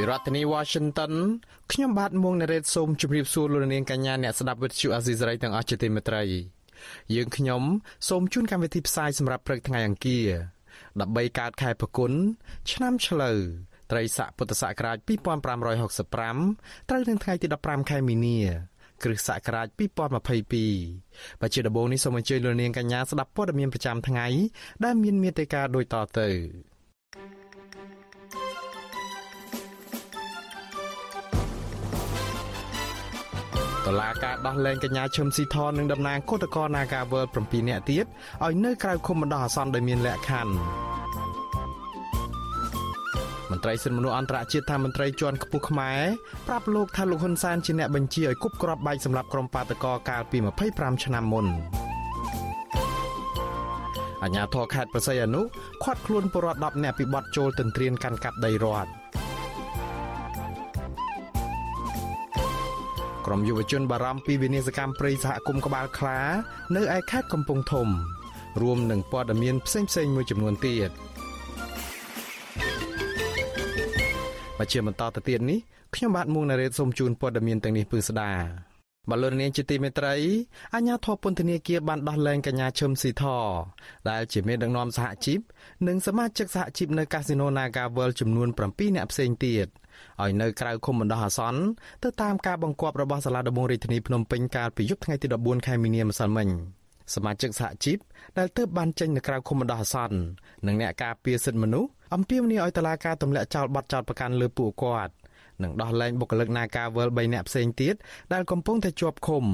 [0.00, 1.12] ពីរដ្ឋធានី Washington
[1.72, 6.22] ខ្ញុំបាទមួងណារ៉េតសូមជម្រាបសួរលោកនាងកញ្ញាអ្នកស្ដាប់វិទ្យុអាស៊ីសេរីទាំងអស់ជាទីមេត្រី
[7.14, 7.62] យើងខ្ញុំ
[8.08, 10.28] សូមជូនកម្មវិធីផ្សាយសម្រាប់ព្រឹកថ្ងៃអង្គារ
[10.80, 12.12] 13កើតខែផល្គុន
[12.72, 13.38] ឆ្នាំឆ្លូវ
[13.90, 18.40] ត្រីស័កពុទ្ធសករាជ2565ត្រូវនឹងថ្ងៃទី15ខែមីនា
[19.02, 24.26] គ្រិស្តសករាជ2022បច្ចុប្បន្ននេះសូមអញ្ជើញលោកនាងកញ្ញាស្ដាប់ព័ត៌មានប្រចាំថ្ងៃ
[24.84, 26.30] ដែលមានមេត្តាដូចតទៅ
[33.90, 38.06] តឡាការដោះលែងកញ្ញាឈឹមស៊ីធននិងតំណាងគឧតកោ Nagawal 7នាក់ទៀត
[38.44, 40.52] ឲ្យនៅក្រៅឃុំបណ្ដោះអាសន្នដោយមានលក្ខខណ្ឌ
[43.50, 46.00] មន្ត្រីសិទ្ធិមនុស្សអន្តរជាតិថាមន្ត្រីជាន់ខ្ពស់ខ្មែរ
[46.48, 50.38] ប្រាប់លោកថាលោកហ៊ុនសែនជាអ្នកបញ្ជាឲ្យគប់គ្រាប់បែកសម្រាប់ក្រុមបាតកោកាលពី
[50.70, 51.46] 25ឆ្នាំមុន
[54.22, 55.42] អញ្ញាធរខេត្តប្រស័យអនុ
[55.84, 58.99] ខាត់ខ្លួនពលរដ្ឋ10នាក់ពីបទចូលទន្ទ្រានកាន់កាប់ដីរដ្ឋ
[63.30, 66.20] ក្រុមយុវជនបារម្ភពីវិនាសកម្មព្រៃសហគមន៍ក្បាលខ្លា
[66.76, 67.88] នៅឯខេត្តកំពង់ធំ
[68.62, 70.90] រួមនឹងព័ត៌មានផ្សេងៗមួយចំនួនទៀត
[74.58, 75.58] បជាបន្តទៅទៀតនេះ
[75.94, 78.32] ខ្ញុំបាទមួងណារ៉េតសូមជូនព័ត៌មានទាំងនេះពឺស្ដា
[79.10, 80.14] បលរនាងជាទីមេត្រី
[80.74, 83.24] អញ្ញាធរពន្ធនាគារបានដោះលែងកញ្ញាឈឹមស៊ីធ
[84.10, 85.40] ដែលជាមេដឹកនាំសហជីព
[85.86, 89.68] និងសមាជិកសហជីពនៅកាស៊ីណូ Naga World ចំនួន7នាក់ផ្សេងទៀត
[90.22, 91.62] ឲ្យនៅក្រៅឃុំបណ្ដោះអាសន្ន
[92.04, 96.48] ទៅតាមការបង្គាប់របស់សាលាដំបងរាជធានីភ្នំពេញកាលពីយប់ថ្ងៃទី14ខែមីនាម្សិលមិញ
[97.14, 97.98] សមាជិកសហជីព
[98.38, 100.16] ដែលទើបបានចេញនៅក្រៅឃុំបណ្ដោះអាសន្ន
[100.66, 105.12] និងអ្នកការពារសិទ្ធិមនុស្សអំពាវនាវឲ្យតុលាការទម្លាក់ចោលបទចោទប្រកាន់លើពួកគាត់
[105.62, 107.94] និងដោះលែងបុគ្គលិក Nagawal 3នាក់ផ្សេងទៀត
[108.32, 109.44] ដែលកំពុងតែជាប់ឃុំ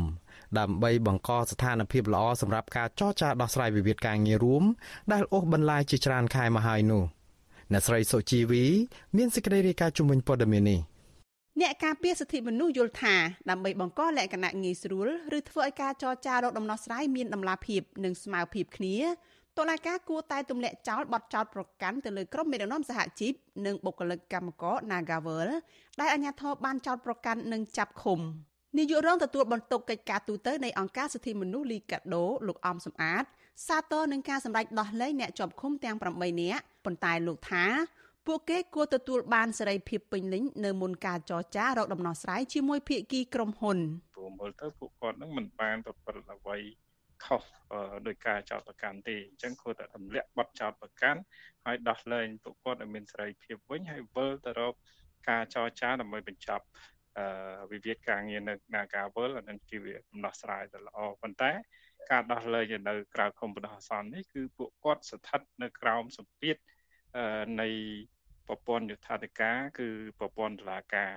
[0.58, 4.64] ដើម្បីបង្កស្ថានភាពល្អសម្រាប់ការចរចាដោះស្រាយវិវាទការងាររួម
[5.12, 7.02] ដែលអូសបន្លាយជាច្រើនខែមកហើយនោះ
[7.72, 8.64] អ្នកស្រីសុជីវី
[9.16, 10.80] មានសេចក្តីរាយការណ៍ជំវិញព័ត៌មាននេះ
[11.60, 13.14] អ្នកការពារសិទ្ធិមនុស្សយល់ថា
[13.50, 18.96] ដើម្បីបង្កលក្ខណៈងាយស្រួលឬធ្វើឲ្យការចរចារកដំណោះស្រាយមានដំណាភាពនិងស្មើភាពគ្នា
[19.58, 23.32] តុលាការគួរតែទម្លាក់ចោលបទចោទប្រកាន់ទៅលើក្រុមមេដឹកនាំសហជីព
[23.66, 25.48] និងបុគ្គលិកកម្មករ Nagawal
[26.00, 28.20] ដែលអាជ្ញាធរបានចោទប្រកាន់និងចាប់ឃុំ
[28.78, 33.24] នាយករងទទួលបន្ទុកកិច្ចការទូតនៃអង្គការសិទ្ធិមនុស្សលីកាដូលោកអំសំអាត
[33.66, 37.64] សាទរនឹងការសម្ដែងដោះលែងអ្នកជាប់ឃុំទាំង8នាក់ ប៉ុន្តែលោកថា
[38.26, 43.78] ពួកគេគួរទទួលបានសេរីភាពពេញលេញនៅមុនការចរចារកដំណោះស្រាយជាមួយភាគីក្រុមហ៊ុន
[44.16, 46.58] ព្រោះមើលទៅពួកគាត់នឹងមិនបានប្រព្រឹត្តអ្វី
[47.24, 47.42] ខុស
[48.06, 51.20] ដោយការចោទប្រកាន់ទេអញ្ចឹងគួរតែទម្លាក់បទចោទប្រកាន់
[51.66, 54.74] ហើយដោះលែងពួកគាត់ឲ្យមានសេរីភាពវិញហើយវិលទៅរក
[55.30, 56.64] ការចរចាដើម្បីបញ្ចប់
[57.72, 59.76] វិវាទការងារនៅ Nagawal អានឹងជា
[60.10, 61.52] ដំណោះស្រាយទៅល្អប៉ុន្តែ
[62.10, 66.56] ការដោះលែងនៅក្រៅឃុំបណ្ដោះអាសន្ននេះគឺពួកគាត់ស្ថិតនៅក្រោមសម្ពាធ
[67.60, 67.68] នៃ
[68.48, 69.88] ប្រព័ន្ធយុត្ថាធិការ គឺ
[70.18, 71.12] ប្រព័ន្ធតុលាការ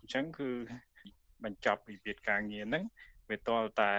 [0.00, 0.50] អញ្ចឹងគឺ
[1.44, 2.84] បញ្ចប់វិវាទការងារហ្នឹង
[3.30, 3.94] វាតលតែ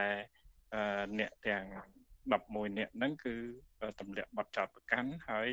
[1.20, 1.66] អ្នកទាំង
[2.16, 3.36] 11អ្នកហ្នឹងគឺ
[4.00, 5.50] ទម្លាក់បទចោទប្រកាន់ហើយ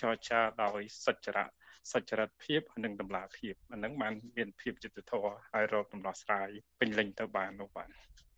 [0.00, 1.46] ចរចាដោយសច្ចរៈ
[1.92, 6.48] សច្ចរិតភាពនិងតម្លាភាពអានឹងបានមានភាពយុត្តិធម៌ហើយរកដំណោះស្រាយ
[6.80, 7.88] ពេញលេញទៅបាននោះបាទ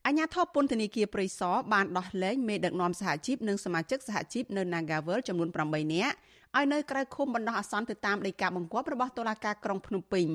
[0.06, 6.16] អញ្ញាធិបពន្ធនាគារព្រៃសរបានដោះលែងមេដឹកនាំសហជីពនិងសមាជិកសហជីពនៅ Nagawal ចំនួន8នាក់
[6.56, 10.26] ឲ្យនៅក្រៅឃុំបណ្ដោះអាសន្នទៅតាមដីកាបង្គាប់របស់តុលាការក្រុងភ្នំពេញ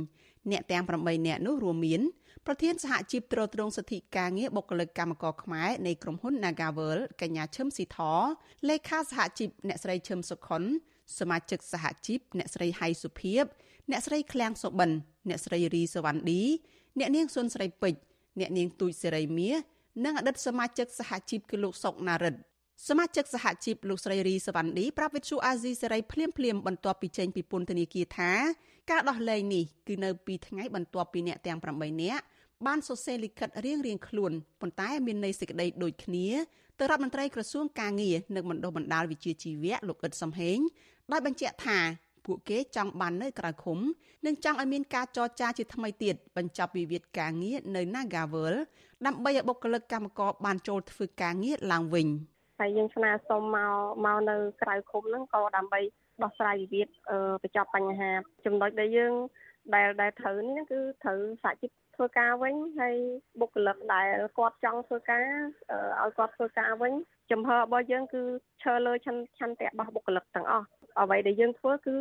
[0.51, 2.01] អ្នកទាំង8នាក់នោះរួមមាន
[2.45, 7.97] ប្រធានសហជីពត្រួតត្រងសិទ្ធិការងារបុគ្គលិកកម្មករខ្មែរនៃក្រុមហ៊ុន Nagawal កញ្ញាឈឹមស៊ីធ
[8.67, 10.63] លេខាសហជីពអ្នកស្រីឈឹមសុខុន
[11.19, 13.43] សមាជិកសហជីពអ្នកស្រីហៃសុភីប
[13.91, 14.89] អ្នកស្រីឃ្លាំងសុបិន
[15.29, 16.41] អ្នកស្រីរីសវណ្ឌី
[16.99, 17.99] អ្នកនាងសុនស្រីពេជ្រ
[18.39, 19.55] អ្នកនាងទូចសេរីមាស
[20.05, 22.39] និងអតីតសមាជិកសហជីពគឺលោកសុកណារិទ្ធ
[22.87, 28.31] សមាជិកសហជីពលោកស្រីរីសវណ្ឌីប្រាប់វិទ្យុអាស៊ីសេរីភ្លាមភ្លាមបន្ទាប់ពីចេញពីពន្ធនាគារថា
[28.91, 32.23] ការដោះលែងនេះគឺនៅពីថ្ងៃបន្ទាប់ពីអ្នកទាំង8នាក់
[32.65, 34.31] បានសរសេរលិខិតរៀងរៀងខ្លួន
[34.61, 36.27] ប៉ុន្តែមានន័យសេចក្តីដូចគ្នា
[36.79, 40.57] ទៅរដ្ឋមន្ត្រីក្រសួងការងារនិងបណ្ដុះបណ្ដាលវិជ្ជាជីវៈលោកអ៊ិតសំហេង
[41.11, 41.79] ដោយបញ្ជាក់ថា
[42.25, 43.79] ពួកគេចង់បាននៅក្រៅឃុំ
[44.25, 48.55] និងចង់ឲ្យមានការចរចាជាថ្មីទៀតបញ្ចប់វិវាទការងារនៅ Nagawal
[49.05, 52.09] ដើម្បីឲ្យបុគ្គលិកកម្មករបានចូលធ្វើការងារឡើងវិញ
[52.61, 53.73] ហើយយើងស្នើសុំមក
[54.05, 55.79] មកនៅក្រៅឃុំហ្នឹងក៏ដើម្បី
[56.23, 56.87] ដោះស្រាយវិវាទ
[57.43, 58.11] បញ្ចប់បញ្ហា
[58.45, 59.13] ចំណុចដែលយើង
[59.75, 62.95] ដែលដែលត្រូវនេះគឺត្រូវសហជីពធ្វើការវិញហើយ
[63.39, 65.27] បុគ្គលិកដែលគាត់ចង់ធ្វើការ
[66.01, 66.93] ឲ្យគាត់ធ្វើការវិញ
[67.31, 68.21] ចំហរបស់យើងគឺ
[68.63, 70.67] ឈើលើឆន្ទៈរបស់បុគ្គលិកទាំងអស់
[70.99, 71.95] អ្វីដែលយើងធ្វើគឺ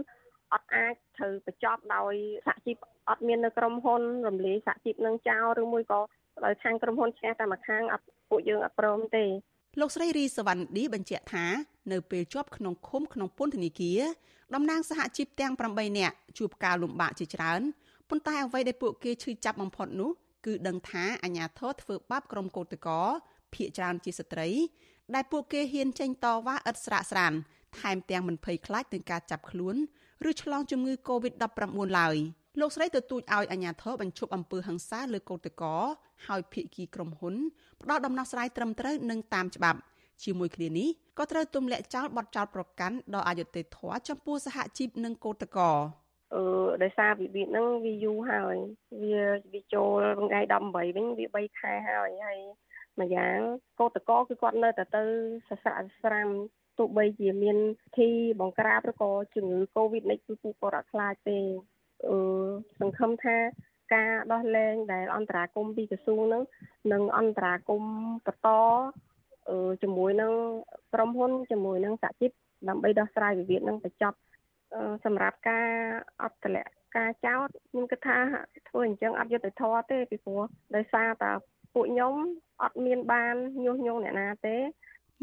[0.53, 2.15] អត់អាចត្រូវបញ្ចប់ដោយ
[2.47, 2.77] សហជីព
[3.09, 6.01] អត់មាននៅក្រុមហ៊ុនរំលាយសហជីពនឹងចោលឬមួយក៏
[6.45, 9.25] ដោយខាងក្រុមហ៊ុនឈ្នះតែម្ខាងអត់ពួកយើងអត់ព្រមទេ
[9.79, 11.47] លោកស្រីរីសវណ្ណឌីបញ្ជាក់ថា
[11.93, 14.01] នៅពេលជាប់ក្នុងឃុំក្នុងពន្ធនាគារ
[14.55, 17.61] តំណាងសហជីពទាំង8នាក់ជួបការលំបាកជាច្រើន
[18.09, 20.11] ប៉ុន្តែអ្វីដែលពួកគេឈឺចាប់បំផុតនោះ
[20.47, 23.11] គឺដឹងថាអាញាធរធ្វើបាបក្រុមកោតក្រ
[23.55, 24.49] ភៀកច្រើនជាស្ត្រី
[25.15, 27.33] ដែលពួកគេហ៊ានចេញតវ៉ាឥតស្រាកស្រាន
[27.79, 29.77] ថែមទាំងមិនភ័យខ្លាចនឹងការចាប់ខ្លួន
[30.29, 32.17] ឬឆ្លងជំងឺ Covid-19 ឡើយ
[32.59, 35.79] លោកស្រីទទូចឲ្យអាជ្ញាធរបញ្ឈប់អំពើហិង្សាលើកោតក្រ
[36.27, 37.35] ហើយភាគីក្រុមហ៊ុន
[37.83, 39.79] ផ្ដល់ដំណោះស្រាយត្រឹមត្រូវនិងតាមច្បាប់
[40.25, 40.89] ជាមួយគ្នានេះ
[41.19, 45.67] ក៏ត្រូវទម្លាក់ចោលបទចោទប្រកាន់ដល់អយុត្តិធម៌ចំពោះសហជីពនិងកោតក្រ
[46.35, 46.43] អឺ
[46.83, 48.57] ដោយសារវិវាទហ្នឹងវាយូរហើយ
[49.03, 49.21] វា
[49.53, 52.39] វាចូលថ្ងៃ18វិញវា3ខែហើយហើយ
[53.01, 53.39] ម្យ៉ាង
[53.81, 55.03] កោតកោគឺគាត់នៅតែទៅ
[55.49, 56.29] សស្រាក់ស្រាំ
[56.79, 57.57] ទោះបីជាមាន
[57.99, 58.09] ធី
[58.41, 61.80] បង្ក្រាបឬក៏ជំងឺ Covid នេះគឺពួកគាត់អត់ខ្លាចទេអឺ
[62.81, 63.37] សង្ឃឹមថា
[63.95, 66.43] ការដោះលែងដែលអន្តរាគមពីក្រសួងនឹង
[66.93, 67.83] នឹងអន្តរាគម
[68.27, 68.49] បន្ត
[69.49, 70.33] អឺជាមួយនឹង
[70.95, 72.31] ក្រុមហ៊ុនជាមួយនឹងសហជីព
[72.69, 74.19] ដើម្បីដោះស្រាយវិវាទនឹងបញ្ចប់
[75.05, 75.69] សម្រាប់ការ
[76.23, 78.19] អត់តម្លាក់ការចោតខ្ញុំគិតថា
[78.69, 80.43] ធ្វើអញ្ចឹងអត់យុត្តិធម៌ទេពីព្រោះ
[80.75, 81.31] ដោយសារតែ
[81.75, 82.15] ពួកខ្ញុំ
[82.63, 84.57] អត់មានបានញុះញង់អ្នកណាទេ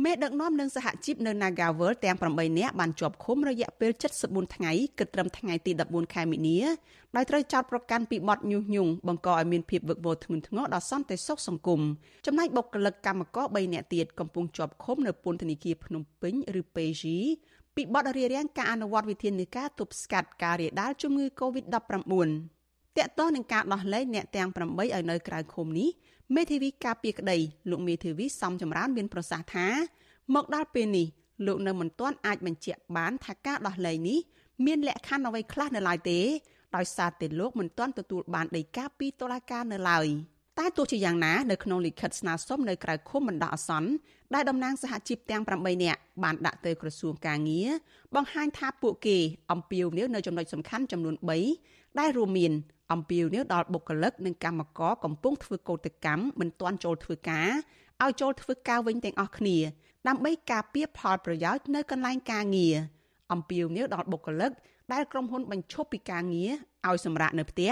[0.04, 3.92] មេដឹកនាំនិងសហជីពនៅ Nagavel ទាំង8នាក់បានជាប់ឃុំរយៈពេល
[4.24, 6.58] 74ថ្ងៃគិតត្រឹមថ្ងៃទី14ខែមីនា
[7.16, 11.82] ដោយត្រូវចោទប្រកាន់ពីបទញុះញង់បង្កឲ្យមានភាពវឹកវរធ្ងន់ធ្ងរដល់សន្តិសុខសង្គម
[12.26, 17.04] ចំណែកបុគ្គលិកកម្មករ3នាក់ទៀតកំពុងជាប់ឃុំនៅពន្ធនាគារភ្នំពេញឬ PG
[17.76, 25.90] ពីបទរារាំងការអនុវត្តវិធានការទប់ស្កាត់ការរាលដាលជំងឺ Covid-19 តកតងនឹងការដោះលែងអ្នកទាំង8ឲ្យនៅក្រៅឃុំនេះ
[26.36, 27.38] មេធាវីការពារក្តី
[27.70, 29.68] លោកមេធាវីសំចម្រើនមានប្រសាសន៍ថា
[30.36, 31.08] មកដល់ពេលនេះ
[31.48, 34.20] លោកនៅមិនទាន់អាចបញ្ជាក់បានថាការដោះលែងនេះ
[34.66, 36.20] មានលក្ខខណ្ឌអ្វីខ្លះនៅឡើយទេ
[36.76, 40.08] ដោយសារតែលោកមិនទាន់ទទួលបានដីកាពីតុលាការនៅឡើយ
[40.60, 43.90] តែទោះជាយ៉ាងណានៅក្នុងលិខិតស្នើសុំនៅក្រៅឃុំបណ្ដោះអាសន្ន
[44.34, 47.70] ដែលតំណាងសហជីពទាំង8នាក់បានដាក់ទៅក្រសួងកាងារ
[48.16, 49.18] បង្ហាញថាពួកគេ
[49.52, 51.16] អំពាវនាវនៅចំណុចសំខាន់ចំនួន
[51.58, 52.54] 3ដែលរួមមាន
[52.94, 57.50] អំពាវនាវដល់បុគ្គលិកនិងកម្មករកំពុងធ្វើកោតកម្មមិនទាន់ចូលធ្វើការ
[58.04, 59.58] ឲ្យចូលធ្វើការវិញទាំងអស់គ្នា
[60.08, 62.76] ដើម្បីការពារផលប្រយោជន៍នៅកន្លែងការងារ
[63.34, 64.52] អំពាវនាវដល់បុគ្គលិក
[64.94, 66.52] ដែលក្រុមហ៊ុនបញ្ឈប់ពីការងារ
[66.88, 67.72] ឲ្យសម្រាកនៅផ្ទះ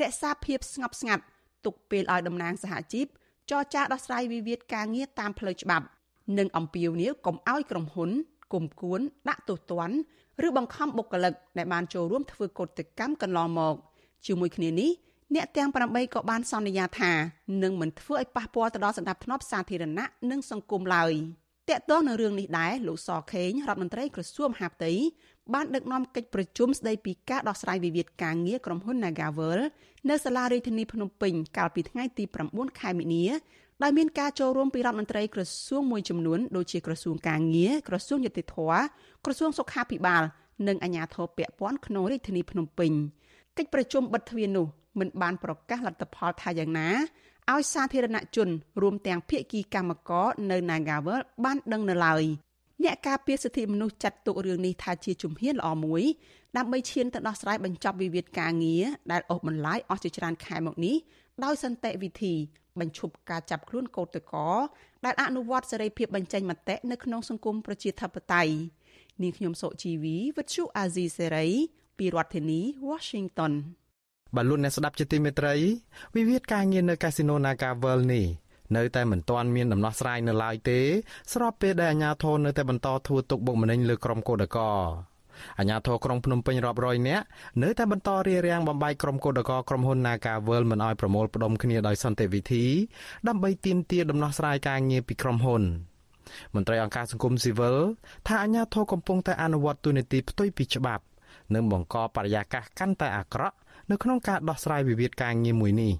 [0.00, 1.22] រក្សាភាពស្ងប់ស្ងាត់
[1.64, 3.06] ទុកពេលឲ្យតំណាងសហជីព
[3.50, 5.86] ចរចាដោះស្រាយវិវាទការងារតាមផ្លូវច្បាប់
[6.38, 8.10] និងអំពាវនាវកុំឲ្យក្រុមហ៊ុន
[8.52, 9.96] គុំគួនដាក់ទោសទណ្ឌ
[10.46, 12.68] ឬបង្ខំបុគ្គលិកដែលបានចូលរួមធ្វើកុត
[12.98, 13.76] កម្មកន្លងមក
[14.26, 14.90] ជាមួយគ្នានេះ
[15.34, 17.12] អ្នកទាំង8ក៏បានសន្យាថា
[17.62, 21.12] នឹងមិនធ្វើឲ្យប៉ះពាល់ទៅដល់សន្តិភាពសាធារណៈនិងសង្គមឡើយ
[21.70, 24.92] តកតងនឹងរឿងនេះដែរលោកសខេងរដ្ឋមន្ត្រីក្រសួងមហាផ្ទៃ
[25.54, 29.60] បានដឹកនាំកិច្ចប្រជុំស្ដីពីការដោះស្រាយវិវាទការងារក្រុមហ៊ុន Nagavel
[30.10, 33.24] នៅសាលារាជធានីភ្នំពេញកាលពីថ្ងៃទី9ខែមីនា
[33.82, 38.56] ដោយមានការចូលរួមពីរដ្ឋមន្ត្រីក្រសួងមួយចំនួនដូចជាក្រសួងការងារក្រសួងយុតិធធ
[39.24, 40.22] ក្រសួងសុខាភិបាល
[40.68, 42.92] និងអាជ្ញាធរពាក់ព័ន្ធក្នុងរាជធានីភ្នំពេញ
[43.58, 44.66] កិច្ចប្រជុំបិទទ្វារនោះ
[45.00, 46.88] មិនបានប្រកាសលទ្ធផលថាយ៉ាងណា
[47.52, 48.48] ឲ្យសាធារណជន
[48.82, 52.24] រួមទាំងភាគីកម្មករនៅ Nagavel បានដឹងនៅឡើយ
[52.84, 56.02] អ្នកការពារសិទ្ធិមនុស្សចាត់ទុករឿងនេះថាជាជំហានល្អមួយ
[56.56, 60.96] ដើម្បីឈានទៅដោះស្រាយបញ្ចប់វិវាទការងារដែលអូសបន្លាយអស់ជាច្រើនខែមកនេះ
[61.44, 62.34] ដោយសន្តិវិធី
[62.80, 64.58] បញ្ឈប់ការចាប់ខ្លួនកោតក្រ
[65.04, 68.54] ដែលអនុវត្តសេរីភាពបញ្ចេញមតិនៅក្នុងសង្គមប្រជាធិបតេយ្យ
[69.22, 71.48] នាងខ្ញុំសុជីវីវិទ្យុអាស៊ីសេរី
[71.98, 73.52] ពីរដ្ឋធានី Washington
[74.34, 75.54] បាទលោកអ្នកស្ដាប់ជាទីមេត្រី
[76.16, 78.26] វិវាទការងារនៅកាស៊ីណូ Naga World នេះ
[78.76, 80.80] នៅតែមិនទាន់មានដំណោះស្រាយនៅឡើយទេ
[81.32, 84.58] ស្របពេលដែលអាជ្ញាធរនៅតែបន្តធ្វើទុកបុកម្នេញលើក្រុមកោដក
[85.58, 87.24] អាជ្ញាធរក្រុងភ្នំពេញរាប់រយនាក់
[87.62, 92.64] នៅតែបន្តរារាំងបំបីក្រុមកោដកក្រុមហ៊ុន Naga World មិនឲ្យប្រមូលផ្ដុំគ្នាដោយសន្តិវិធី
[93.28, 95.62] ដើម្បីទាមទារដំណោះស្រាយការងារពីក្រុមហ៊ុន
[96.54, 97.76] មន្ត្រីអង្គការសង្គមស៊ីវិល
[98.26, 101.04] ថាអាជ្ញាធរកំពុងតែអនុវត្តទូនីតិផ្ទុយពីច្បាប់
[101.54, 103.56] និងបង្កបរិយាកាសកាន់តែអាក្រក់
[103.90, 105.92] នៅក្នុងការដោះស្រាយវិវាទការងារមួយនេះ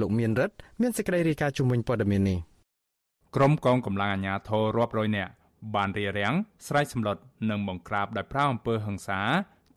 [0.00, 2.38] លោកមានរិទ្ធមានសេចក្តីរាយការណ៍ជំវិញព័ត៌មាននេះ
[3.36, 5.32] ក្រុមកងកម្លាំងអាជ្ញាធររាប់រយនាក់
[5.74, 6.32] បានរៀបរៀង
[6.66, 7.16] ស្រែកសម្លុត
[7.50, 9.20] និងបង្ក្រាបដោយប្រើអំពើហិង្សា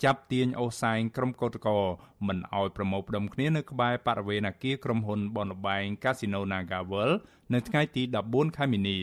[0.04, 1.76] ចាប់ទាញអូសែងក្រុមកោតក្រ
[2.28, 7.16] មិនអោយប្រមូលផ្ដុំគ្នានៅក្បែរបរិវេណអគារក្រុមហ៊ុនបនលបែង Casino NagaWorld
[7.54, 9.00] នៅថ្ងៃទី14ខែមីនា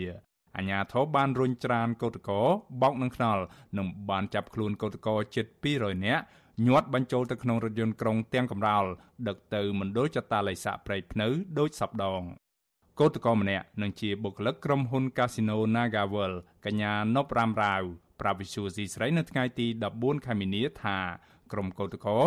[0.56, 2.42] អាញាធរបានរុញច្រានកោតកោ
[2.82, 3.42] បោកនឹងខ្នល់
[3.78, 6.24] និងបានចាប់ខ្លួនកោតកោជិត200នាក់
[6.66, 8.84] ញាត់បញ្ចូលទៅក្នុងរថយន្តក្រុងទាំងកំរោល
[9.28, 11.28] ដឹកទៅមណ្ឌលចតាឡៃសាព្រៃភ្នៅ
[11.58, 12.22] ដូចសពដង
[13.00, 16.32] កោតក្រម្នាក់នឹងជាបុគ្គលិកក្រុមហ៊ុន Casino Nagavel
[16.64, 17.82] កញ្ញានប់រ៉ាំរាវ
[18.20, 19.66] ប្រាវិសុយស៊ីស្រីនៅថ្ងៃទី
[19.96, 20.98] 14ខែមីនាថា
[21.52, 22.20] ក្រុមកោតក្រ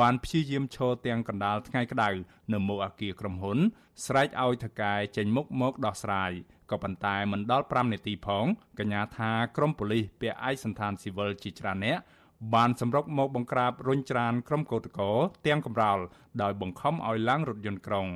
[0.00, 2.10] បានព្យាយាមឈរទាំងកណ្ដាលថ្ងៃក្តៅ
[2.52, 3.58] នៅមុខអគារក្រុមហ៊ុន
[4.06, 6.32] ស្រែកឲ្យថកែចេញមុខមកដោះស្រាយ
[6.70, 8.44] ក៏ប៉ុន្តែមិនដល់5នាទីផង
[8.78, 11.98] កញ្ញាថាក្រុមប៉ូលីសពាក់ឯកសណ្ឋានស៊ីវិលជាច្រើនអ្នក
[12.54, 15.06] បានសម្រុកមកបង្ក្រាបរុញច្រានក្រុមកោតក្រ
[15.46, 15.98] ទាំងកំរោល
[16.42, 18.06] ដោយបង្ខំឲ្យឡើងរថយន្តក្រុង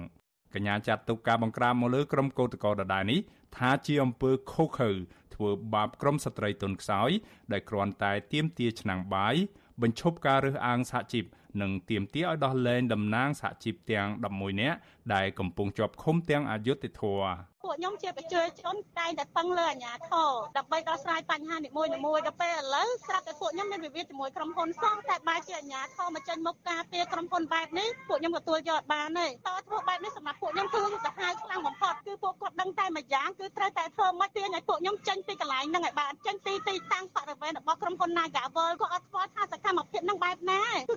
[0.54, 3.20] កញ្ញាចាត់ទុកការបង្ក្រាបមកលើក្រុមកោតក្រដដែលនេះ
[3.56, 4.90] ថាជាអំពើខុសខើ
[5.34, 7.11] ធ្វើបាបក្រុមស្ត្រីទុនខ្សោយ
[7.52, 9.34] ដែលគ្រាន់តែទាមទារឆ្នាំងបាយ
[9.82, 11.25] បញ្ឈប់ការរើសអើងសហជីព
[11.61, 14.78] និងទាមទារឲ្យដោះលែងតំណាងសហជីពទាំង11នាក់
[15.14, 17.23] ដែលកំពុងជាប់ឃុំទាំងអយុធធរ
[17.64, 21.90] ពួកខ្ញុំជាប្រជាជនតែងតែពឹងលើអាជ្ញាធរដើម្បីដោះស្រាយបញ្ហានីមួយៗ
[22.26, 40.93] ដល់ពេលឥឡូវស្រាប់តែពួកខ្ញុំមានវិវាទជាមួយក្រុមហ៊ុនសោះតែបែរជាអាជ្ញាធរមកចេញមុខការពារក្រុមហ៊ុនបែបនេះពួកខ្ញុំទទួលយកបានទេតើធ្វើបែបនេះសម្រាប់ពួកខ្ញុំគឺសាហាវខ្លាំងបំផុតគឺពួកគាត់ដឹងតែមួយយ៉ាងគឺត្រូវតែធ្វើមកទាញឲ្យពួកខ្ញុំចេញពីកន្លែងហ្នឹងឲ្យបានចេញពីទីតាំងបរិវេណរបស់ក្រុមហ៊ុន Nagavel គាត់អត់ស្គាល់ថាសកម្មភាពហ្នឹងបែបណាគឺ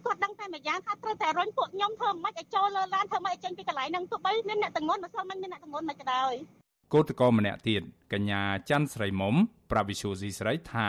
[0.85, 6.33] ថាត្រូវតែរុញពួកខ្ញុំធ្វើមិនឲ្យចូលលើឡានធ្វើមិនឲ្យចេញពីកន្លែងហ្នឹងទោះបីមានអ្នកទាំងងន់មិនស្គាល់មិនមានអ្នកទាំងងន់មិនក៏ដោយ
[6.93, 7.81] កោតក្រម្នាក់ទៀត
[8.13, 9.35] កញ្ញាច័ន្ទស្រីមុំ
[9.71, 10.87] ប្រាវិសុស៊ីស្រីថា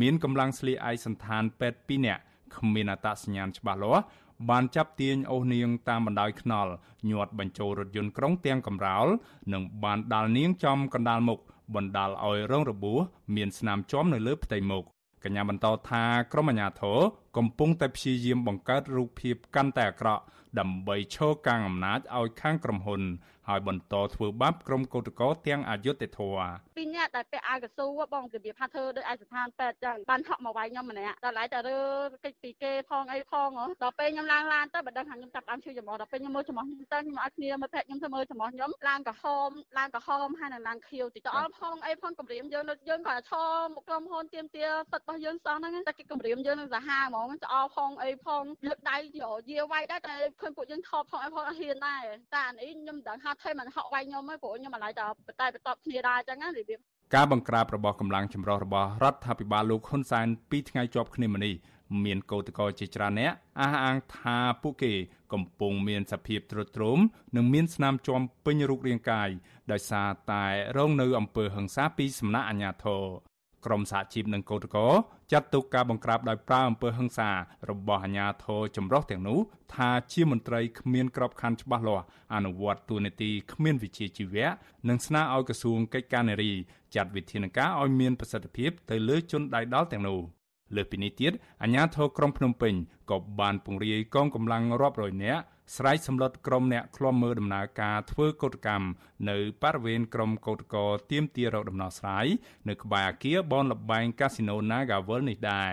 [0.00, 2.22] មានកម្លាំងស្លៀកឯកសន្តានពេទ្យ2នាក់
[2.56, 4.04] គ្មានអត្តសញ្ញាណច្បាស់លាស់
[4.50, 6.72] បានចាប់ទាញអូសនាងតាមបណ្ដោយខ្នល់
[7.10, 9.06] ញាត់បញ្ចូលរថយន្តក្រុងទាំងកំរោល
[9.52, 11.40] និងបានដាល់នាងចំកណ្ដាលមុខ
[11.74, 12.98] បណ្ដាលឲ្យរងរបួស
[13.36, 14.84] មានស្នាមជាំនៅលើផ្ទៃមុខ
[15.24, 16.98] កញ្ញាបន្តថាក្រុមអាជ្ញាធរ
[17.36, 20.22] កំពុងតែព្យាយាមបង្កើតរូបភាពកាន់តែអាក្រក់
[20.58, 23.02] ដើម្បីឈរកាងអំណាចឲ្យខាងក្រុមហ៊ុន
[23.48, 26.38] ហើយបន្តធ្វើបាបក្រុមកោតក្រទាំងអយុធធរ
[26.76, 31.78] ពីរនាក់ដែលពាក់អាវកស៊ូបងរបៀបថាធ្វើដោយឯកស្ថានពេទ្យចឹងបានហក់មកវាយខ្ញុំម្នាក់ដល់ឡៃតែរើ
[32.24, 33.50] កិច្ចពីគេផងអីផង
[33.82, 48.96] ដល់ពេលខ្ញុំឡើងឡានទៅបើដឹងថាខ្ញុំចាប់បានជួយចំអដល់ពេលខ្ញុំមើលចំអខ្ញុំទៅខ្ញុំឲ្យគ្នាមើលភ័ក្រខ្ញុំទៅមើលចំអខ្ញុំឡើងក្រហមឡើងក្រហមហើយនឹងឡើងខៀវតិចដល់ផងអីផងគម្រាមយើងយើងក៏ឈរមកក្រុមហ៊ុនទៀមទាសិតរបស់យើងសោះហ្នឹងតែគេគម្រាមយើងនឹងសាហាវហ្មងច្អល់ផងអីផងលើកដៃ
[49.50, 52.04] យាវាយដែរតែឃើញពួកយើងថតផងអីផងអត់ហ៊ានដែរ
[52.34, 55.06] តែអានេះខ្ញុំមិនដឹងថាថេមិនហក់វាយខ្ញុំហ្នឹងព្រោះខ្ញុំមិនឡៃតែ
[55.40, 56.80] តែបន្ទាប់គ្នាដែរអញ្ចឹងណារបៀប
[57.14, 61.54] ការបង្ក្រាបរបស់កម្លាំងចម្រុះរបស់រដ្ឋាភិបាលលោកហ៊ុនសែនពីថ្ងៃជាប់គ្នាមកនេះ
[62.04, 64.92] មានកោតក្រជាច្រើនអ្នកអះអាងថាពួកគេ
[65.32, 66.98] កំពុងមានសភាពទ្រុឌទ្រោម
[67.36, 69.28] និងមានស្នាមជាំពេញរូបរាងកាយ
[69.72, 70.44] ដោយសារតែ
[70.76, 73.02] រងនៅអំពើហិង្សាពីសំណាក់អាជ្ញាធរ
[73.66, 74.92] ក្រមសហជីពនិងកោតក្រ
[75.34, 77.30] ចាត់ទុកការបង្ក្រាបដោយប្រើអំពើហិង្សា
[77.70, 79.38] របស់អាជ្ញាធរចម្រុះទាំងនោះ
[79.74, 84.48] ថាជាមន្ត្រីគ្មានក្របខ័ណ្ឌច្បាស់លាស់អនុវត្តទូនាទីគ្មានវិជ្ជាជីវៈ
[84.88, 86.52] និងស្នើឲ្យក្រសួងកិច្ចការនារី
[86.94, 90.20] ចាត់វិធានការឲ្យមានប្រសិទ្ធភាពទៅលើជនដៃដល់ទាំងនោះ
[90.76, 92.74] លើសពីនេះទៀតអាជ្ញាធរក្រុងភ្នំពេញ
[93.10, 95.42] ក៏បានពង្រាយកងកម្លាំងរាប់រយនាក់
[95.76, 98.86] ស្រែកសម្លុតក្រុមអ្នកឃ្លាំមើលដំណើរការធ្វើកោតកម្ម
[99.30, 102.26] នៅបរិវេណក្រុមកោតក្រទៀមទារកដំណោះស្រាយ
[102.68, 105.72] នៅក្បែរអគារបនលបែងកាស៊ីណូ Nagavel នេះដែរ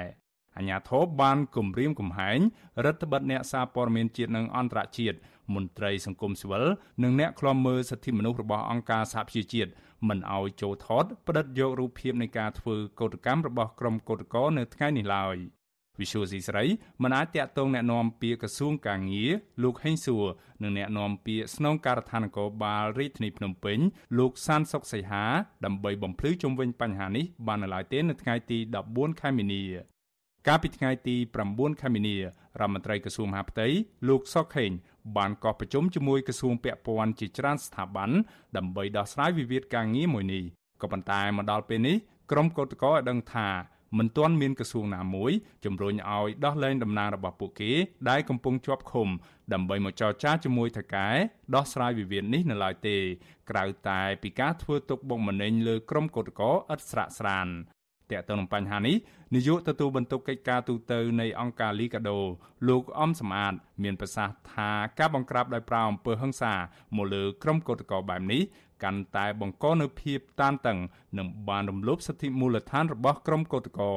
[0.58, 2.40] អាញាធរបានគម្រាមកំហែង
[2.86, 5.18] រដ្ឋបတ်អ្នកសារព័ត៌មានជាតិនិងអន្តរជាតិ
[5.54, 6.66] មន្ត្រីសង្គមស៊ីវិល
[7.04, 9.72] និងអ្នកឃ្លាំមើលសិទ្ធិមនុស្សរបស់អង្គការសហប្រជាជាតិ
[10.08, 15.38] មិនអោយចូលថតផ្តិតយករូបភាពនៃការធ្វើកោតកម្មរបស់ក្រុមកោតក្រនៅថ្ងៃនេះឡើយ។
[16.01, 16.65] វិសុយស៊ីស្រី
[17.03, 19.31] មិនអាចតាក់ទងแนะនាំពាក្យក្រសួងកាងារ
[19.63, 20.25] លោកហេងសួរ
[20.63, 23.79] និងแนะនាំពាក្យស្នងការដ្ឋាននគរបាលរាជធានីភ្នំពេញ
[24.19, 25.25] លោកសានសុកសីហា
[25.65, 28.59] ដើម្បីបំភ្លឺជុំវិញបញ្ហានេះបាននៅឡើយទេនៅថ្ងៃទី
[28.91, 29.63] 14ខែមីនា
[30.49, 31.17] កាលពីថ្ងៃទី
[31.49, 32.23] 9ខែមីនារ
[32.59, 33.67] ដ្ឋមន្ត្រីក្រសួងមហាផ្ទៃ
[34.09, 34.71] លោកសុកខេង
[35.17, 38.11] បានកោះប្រជុំជាមួយក្រសួងពាក់ព័ន្ធជាច្រើនស្ថាប័ន
[38.57, 40.45] ដើម្បីដោះស្រាយវិវាទការងារមួយនេះ
[40.83, 41.97] ក៏ប៉ុន្តែមកដល់ពេលនេះ
[42.31, 43.49] ក្រុមកោតក្រឲ្យដឹងថា
[43.98, 45.32] មិនទាន់មានក្រសួងណាមួយ
[45.66, 47.72] ជំរុញឲ្យដោះលែងតំណែងរបស់ពួកគេ
[48.10, 49.08] ដែលកំពុងជាប់ឃុំ
[49.54, 51.08] ដើម្បីមកចរចាជាមួយថកែ
[51.56, 52.98] ដោះស្រាយវិវាទនេះនៅឡើយទេ
[53.50, 57.50] ក្រៅតែពីការធ្វើទុកបុកម្នេញលើក្រុមកោតក្រឥតស្រាកស្រាន
[58.12, 58.96] តើតើនឹងបញ្ហានេះ
[59.36, 62.20] នាយកទទួលបន្ទុកកិច្ចការទូតនៃអង្គការលីកាដូ
[62.70, 66.54] លោកអំសំអាត មានប្រសាសន៍ថាការបង្ក្រាបដោយប្រើអំពើហិង្សា
[66.96, 68.42] មកលើក្រុមកោតក្របែបនេះ
[68.84, 70.80] កាន់តែបង្កនូវភាពតានតឹង
[71.18, 73.88] និងបានរំលោភសិទ្ធិមូលដ្ឋានរបស់ក្រុមកោតក្រ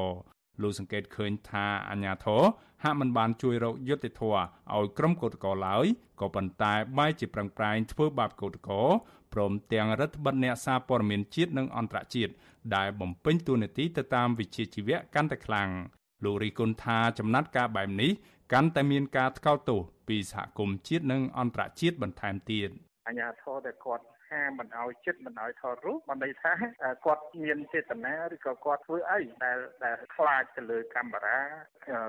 [0.63, 2.43] លោកសង្កេតឃើញថាអាញាធរ
[2.83, 4.41] ហាក់មិនបានជួយរកយុត្តិធម៌
[4.75, 5.87] ឲ្យក្រុមកោតក្រឡើយ
[6.21, 8.77] ក៏ប៉ុន្តែបែរជាប្រឹងប្រែងធ្វើបាបកោតក្រ
[9.33, 12.33] ព្រមទាំងរដ្ឋបិទអ្នកសារព័ត៌មានជាតិនិងអន្តរជាតិ
[12.77, 15.69] ដែលបំពេញតួនាទីទៅតាមវិជ្ជាជីវៈកាន់តែខ្លាំង
[16.25, 18.11] លោករីគុណថាចំណាត់ការបែបនេះ
[18.53, 22.69] កាន់តែមានការថ្កោលទោសពីសហគមន៍ជាតិនិងអន្តរជាតិបន្ថែមទៀត
[23.09, 24.03] អាញាធរដែលគាត់
[24.35, 26.53] ហហាមមិនឲ្យចិត្តមិនឲ្យថតរូបបានន័យថា
[27.07, 31.41] គាត់មានចេតនាឬក៏គាត់ធ្វើអីដែលដែលខ្លាចទៅលើកាមេរ៉ា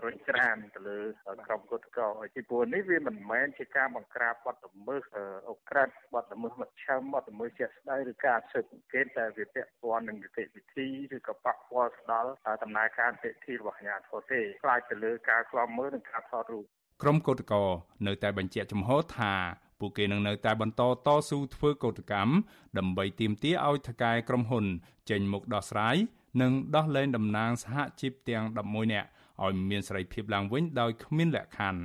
[0.05, 0.99] រុញច្រានទៅលើ
[1.47, 5.03] ក្រុមកុតកោពីព្រោះនេះវាមិនមែនជាការបង្ក្រាបបទល្មើស
[5.49, 12.31] អូក្រិតបទល្មើសមធ្យមបទល្មើសជាក់ស្ដែងឬការស៊ើបអង្កេតតែវាពាក់ព័ន្ធនឹងនីតិវិធីឬក៏ប៉ះពាល់ដល់
[12.63, 16.65] ដំណើរការនីតិវិធីរបស់អាជ្ញាធរទេខ្លាចទៅលើការខ្លាំមើលនិងការថតរូប
[17.01, 17.61] ក្រុមកោតក្រ
[18.07, 19.33] នៅតែបញ្ជាក់ចំហថា
[19.79, 22.33] ពួកគេនឹងនៅតែបន្តតស៊ូធ្វើកោតកម្ម
[22.77, 24.65] ដើម្បីទាមទារឲ្យថកែក្រុមហ៊ុន
[25.09, 25.95] ចេញមុខដោះស្រាយ
[26.41, 29.07] និងដោះលែងតំណាងសហជីពទាំង11នាក់
[29.43, 31.81] ឲ្យមានសេរីភាពឡើងវិញដោយគ្មានលក្ខខណ្ឌ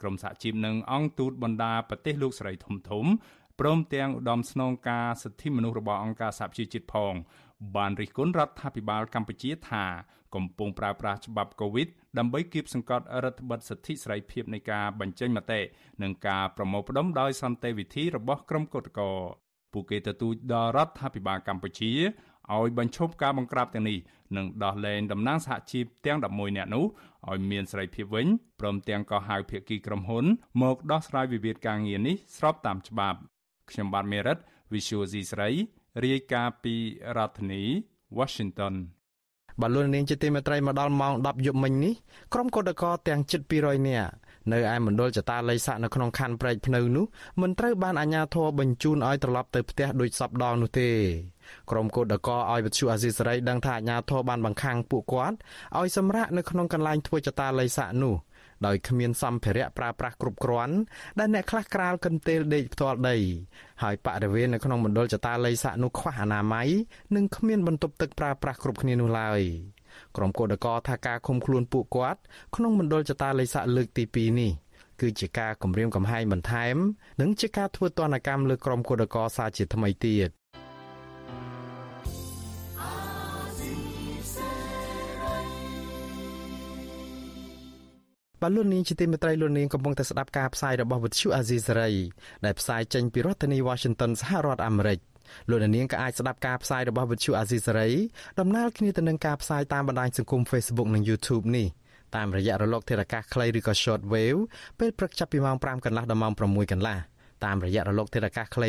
[0.00, 3.06] ក្រមសហជីពនិងអង្គទូតបណ្ដាប្រទេសលោកសេរីធំធំ
[3.60, 7.14] ព្រមទាំងឧត្តមស្នងការសិទ្ធិមនុស្សរបស់អង្គការសហប្រជាជាតិផង
[7.76, 9.84] បានរិះគន់រដ្ឋាភិបាលកម្ពុជាថា
[10.34, 15.60] កំពុងប្រើប្រាស់ច្បាប់កូវីដ ដើម្បីគៀបសង្កត់រដ្ឋបិទសិទ្ធិសេរីភាពនៃការបញ្ចេញមតិ
[16.02, 19.06] និងការប្រមូលផ្ដុំដោយសន្តិវិធីរបស់ក្រុមកោតក្រ
[19.72, 21.92] ពួកគេទទូចដល់រដ្ឋាភិបាលកម្ពុជា
[22.54, 23.98] ឲ្យបញ្ឈប់ការបង្ក្រាបទាំងនេះ
[24.36, 26.84] និងដោះលែងតំណាងសហជីពទាំង11នាក់នោះ
[27.30, 28.26] ឲ្យមានសេរីភាពវិញ
[28.60, 30.24] ព្រមទាំងក៏ហៅភាគីក្រុមហ៊ុន
[30.62, 33.18] មកដោះស្រាយវិវាទការងារនេះស្របតាមច្បាប់
[33.70, 34.38] ខ្ញុំបាទមេរិត
[34.72, 35.50] Visual C ស្រី
[36.04, 36.74] រាយការណ៍ពី
[37.16, 37.62] រដ្ឋធានី
[38.18, 38.74] Washington
[39.60, 41.94] បលូននាងជាទីមេត្រីមកដល់ម៉ោង10យប់មិញនេះ
[42.32, 44.10] ក្រុមកោតក្រទាំងជិត200នាក់
[44.52, 47.04] នៅឯមណ្ឌលចតាល័យស័កនៅក្នុងខណ្ឌព្រែកភ្នៅនោះ
[47.40, 50.90] មិនត្រូវបានអាជ្ញាធរបញ្ជូនឲ្យត្រឡប់ទៅផ្ទះដោយសពដងនោះទេ
[51.70, 55.36] ក្រុមកោតក្រឲ្យវិទ្យុអាស៊ីសេរីដឹងថាអាជ្ញាធរបានបង្ខាំងពួកគាត់
[55.78, 58.14] ឲ្យសម្រាកនៅក្នុងកន្លែងធ្វើចតាល័យស័កនោះ
[58.66, 60.74] ដោយគ្មានសម្ភារៈប្រើប្រាស់គ្រប់គ្រាន់
[61.18, 63.16] ដែលអ្នកខ្លះក្រាលកន្ទេលដេកផ្ទាល់ដី
[63.82, 66.68] ហើយបរិវេណនៅក្នុងមណ្ឌលចតាល័យស័កនោះខ្វះអនាម័យ
[67.16, 69.40] និងគ្មានបន្ទប់ទឹកប្រើប្រាស់គ្រប់គ្នានោះឡើយ
[70.16, 72.20] ក្រុមកោតក្រថាការឃុំខ្លួនពួកគាត់
[72.56, 74.52] ក្នុងមណ្ឌលចតាល័យស័កលើកទី2នេះ
[75.00, 76.76] គឺជាការគម្រាមកំហែងបន្ថែម
[77.20, 80.30] និងជាការធ្វើទណ្ឌកម្មលើក្រុមគឧតកោសាជាថ្មីទៀត
[88.42, 91.92] បាទលោកនាងជាទីមេត្រីលោកនាងកំពុងតែស្ដាប់ការផ្សាយរបស់វិទ្យុអាស៊ីសេរី
[92.44, 94.98] ដែលផ្សាយចេញពីរដ្ឋធានី Washington សហរដ្ឋអាមេរិក
[95.50, 97.90] លោកនាងក៏អាចស្ដាប់ការផ្សាយរបស់វិទ្យុអាស៊ីសេរី
[98.40, 101.66] ដំណើរគ្នាទៅនឹងការផ្សាយតាមបណ្ដាញសង្គម Facebook និង YouTube នេះ
[102.16, 104.40] តាមរយៈរលកធារកាសខ្លីឬក៏ Shortwave
[104.78, 106.98] ពេលព្រឹកចាប់ពីម៉ោង5កន្លះដល់ម៉ោង6កន្លះ
[107.44, 108.66] តាមរយៈរលកធារកាសខ្លី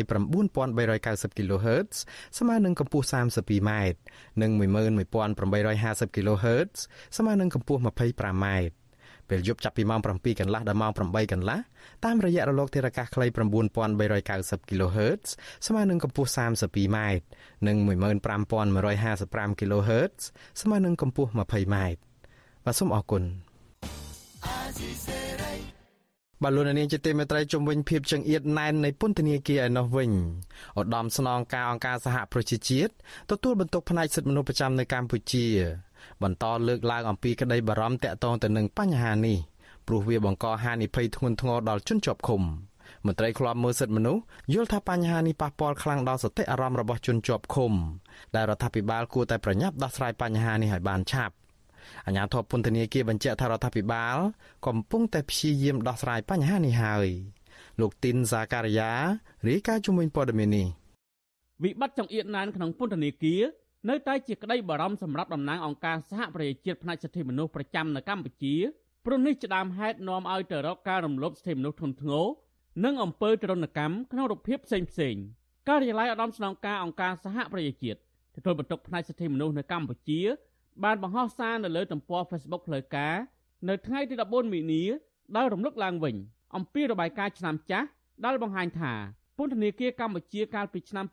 [0.68, 1.94] 9390 kHz
[2.38, 3.70] ស្មើនឹងកម្ពស់ 32m
[4.42, 6.74] និង11850 kHz
[7.16, 8.46] ស្មើនឹងកម្ពស់ 25m
[9.30, 11.58] ពេលយប់ចាប់ពីម៉ោង7កន្លះដល់ម៉ោង8កន្លះ
[12.04, 13.26] តាមរយៈរលកធារកាសខ្លី
[13.92, 15.24] 9390 kHz
[15.66, 16.98] ស្មើនឹងកម្ពស់ 32m
[17.66, 17.76] និង
[18.78, 20.20] 15155 kHz
[20.60, 21.76] ស្មើនឹងកម្ពស់ 20m
[22.64, 23.22] បាទសូមអរគុណ
[26.42, 30.10] បលូននាងជាទីមេត្រីជំវិញភាពចង្អៀតណែននៃពន្ធនាគារឯណោះវិញ
[30.78, 32.92] ឧត្តមស្នងការអង្គការសហប្រជាជាតិ
[33.30, 35.46] ទទួលបន្ទុកផ្នែកសិទ្ធិមនុស្សប្រចាំនៅកម្ពុជា
[36.22, 39.38] បន្តលើកឡើងអំពីក្តីបារម្ភតាក់ទងទៅនឹងបញ្ហានេះ
[39.86, 42.42] ព្រោះវាបង្កហានិភ័យធ្ងន់ធ្ងរដល់ជនជាប់ឃុំ
[43.06, 47.72] មន្ត្រីឃ្លាំមើលសិទ្ធិមនុស្សយល់ថាបញ្ហានេះប៉ះពាល់ខ្លាំងដល់សតិអារម្មណ៍របស់ជនជាប់ឃុំ
[48.34, 51.34] ដែលរដ្ឋាភិបាលគួរតែប្រញាប់ដោះស្រាយបញ្ហានេះឲ្យបានឆាប់
[52.06, 54.16] អាជ្ញាធរពន្ធនាគារបញ្ជាក់ថារដ្ឋាភិបាល
[54.66, 57.08] កំពុងតែព្យាយាមដោះស្រាយបញ្ហានេះហើយ
[57.80, 58.90] លោកទីនសាការីយ៉ា
[59.48, 60.66] រាយការណ៍ជំនួយព័ត៌មាននេះ
[61.62, 63.42] វិបត្តិចង្អៀតណែនក្នុងពន្ធនាគារ
[63.88, 68.54] នៅតែជាក្តីបារម្ភសម្រាប់តំណាងអង្គការសហប្រជាជាតិផ្នែកសិទ្ធិមនុស្សប្រចាំនៅកម្ពុជា
[69.04, 72.24] ព្រោះនេះជាដើមហេតុនាំឲ្យទៅរកការរំលោភសិទ្ធិមនុស្សធ្ងន់ធ្ងរ
[72.84, 75.14] និងអំពើទរណកម្មក្នុងរូបភាពផ្សេងផ្សេង
[75.68, 77.98] ការិយាល័យឧត្តមស្នងការអង្គការសហប្រជាជាតិ
[78.36, 80.20] ទទួលបន្ទុកផ្នែកសិទ្ធិមនុស្សនៅកម្ពុជា
[80.84, 83.14] បានបង្ហោះសារនៅលើទំព័រ Facebook ផ្លូវការ
[83.68, 84.82] នៅថ្ងៃទី14មីនា
[85.36, 86.14] ដោយរំលឹកឡើងវិញ
[86.56, 87.86] អំពីរបាយការណ៍ឆ្នាំចាស់
[88.24, 88.92] ដែលបង្ហាញថា
[89.38, 91.06] ពន្ធនាគារកម្ពុជាកាលពីឆ្នាំ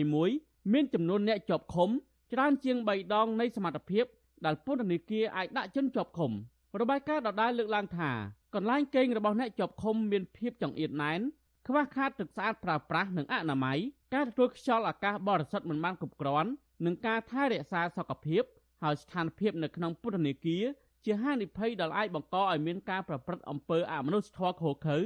[0.00, 1.88] 2021 មានចំនួនអ្នកជាប់ឃុំ
[2.32, 4.04] ច្រើនជាង3ដងនៃសមត្ថភាព
[4.44, 6.32] ដែលពន្ធនាគារអាចដាក់ជនជាប់ឃុំ
[6.80, 8.10] របាយការណ៍ដដែលលើកឡើងថា
[8.54, 11.20] កន្លែងគេងរបស់អ្នកជាប់ឃុំមានភាពចង្អៀតណែន
[11.66, 13.78] ខ្វះខាតទឹកស្អាតប្រើប្រាស់និងអនាម័យ
[14.14, 16.50] ការទទួលខ្យល់អាកាសបរិសុទ្ធមិនបានគ្រប់គ្រាន់
[16.84, 18.42] និងការថែរក្សាសុខភាព
[18.82, 20.64] ហើយស្ថានភាពនៅក្នុងពន្ធនាគារ
[21.04, 24.98] ជាហានិភ័យដែលអាចបង្កឲ្យមានការប្រព្រឹត្តអំពើអមនុស្សធម៌ឃោរឃៅ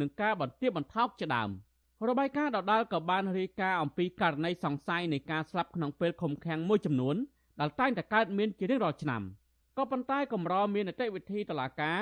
[0.00, 1.50] និងការបន្ទាបបន្ថោកជាដើម។
[2.08, 7.16] របាយការណ៍ដដាលក៏បានរាយការណ៍អំពីករណីសង្ស័យនៃការស្លាប់ក្នុងពេលឃុំឃាំងមួយចំនួន
[7.60, 9.22] ដែលតែងតែកើតមានជារៀងរាល់ឆ្នាំ
[9.78, 11.98] ក៏ប៉ុន្តែកម្រមាននីតិវិធីតឡាការ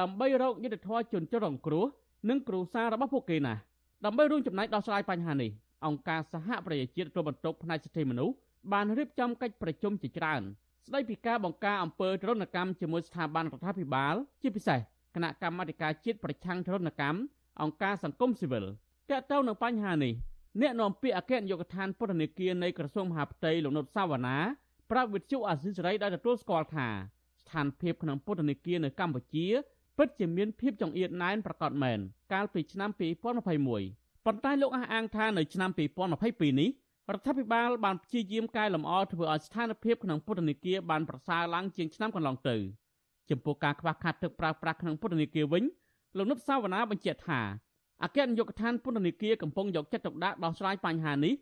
[0.00, 1.86] ដើម្បីរកយុត្តិធម៌ជនជនរងគ្រោះ
[2.30, 3.60] និងគ្រួសាររបស់ពួកគេណាស់
[4.04, 5.50] ដើម្បីរួមចំណែកដោះស្រាយបញ្ហានេះ
[5.86, 8.34] អង្គការសហប្រជាជាតិទទួលបន្ទុកផ្នែកសិទ្ធិមនុស្ស
[8.72, 10.42] បានរៀបចំកិច្ចប្រជុំជាច្រើន
[10.86, 14.78] ស្ដីពីការបង្ការអំពើទរណកម្មជាមួយស្ថាប័នរដ្ឋាភិបាល ជាពិសេស
[15.14, 17.18] គណៈកម្មាធិការជាតិប្រឆាំងទរណកម្ម
[17.62, 18.64] អង្គការសង្គមស៊ីវិល
[19.10, 20.14] តើតើនៅបញ្ហានេះ
[20.60, 24.38] អ្នកនាំពាក្យអគ្គនាយកដ្ឋានពន្ធនាគារនៃក្រសួងមហាផ្ទៃលោកនុតសាវណ្ណា
[24.90, 26.88] ប្រាប់វិទ្យុអាស៊ីសេរីដែលទទួលស្គាល់ថា
[27.42, 29.46] ស្ថានភាពក្នុងពន្ធនាគារនៅកម្ពុជា
[29.98, 31.98] ពិតជាមានភាពចង្អៀតណែនប្រកបមែន
[32.32, 35.70] កាលពីឆ្នាំ2021ប៉ុន្តែលោកអះអាងថានៅឆ្នាំ
[36.14, 36.70] 2022នេះ
[37.12, 42.56] រដ្ឋាភិបាលបានព្យាយាមកែលម្អធ្វើឲ្យស្ថានភាពក្នុងពន្ធនាគារបានប្រសើរឡើងជាងឆ្នាំកន្លងទៅ
[43.30, 45.64] ចំពោះការខ្វះខាតទឹកប្រើប្រាស់ក្នុងពន្ធនាគារវិញ
[46.16, 47.40] លោកនុតសាវណ្ណាបញ្ជាក់ថា
[48.02, 51.34] អគ្គនាយកដ្ឋានពន្ធនាគារកំពុងយកចិត្តទុកដាក់ដោះស្រាយបញ្ហានេះ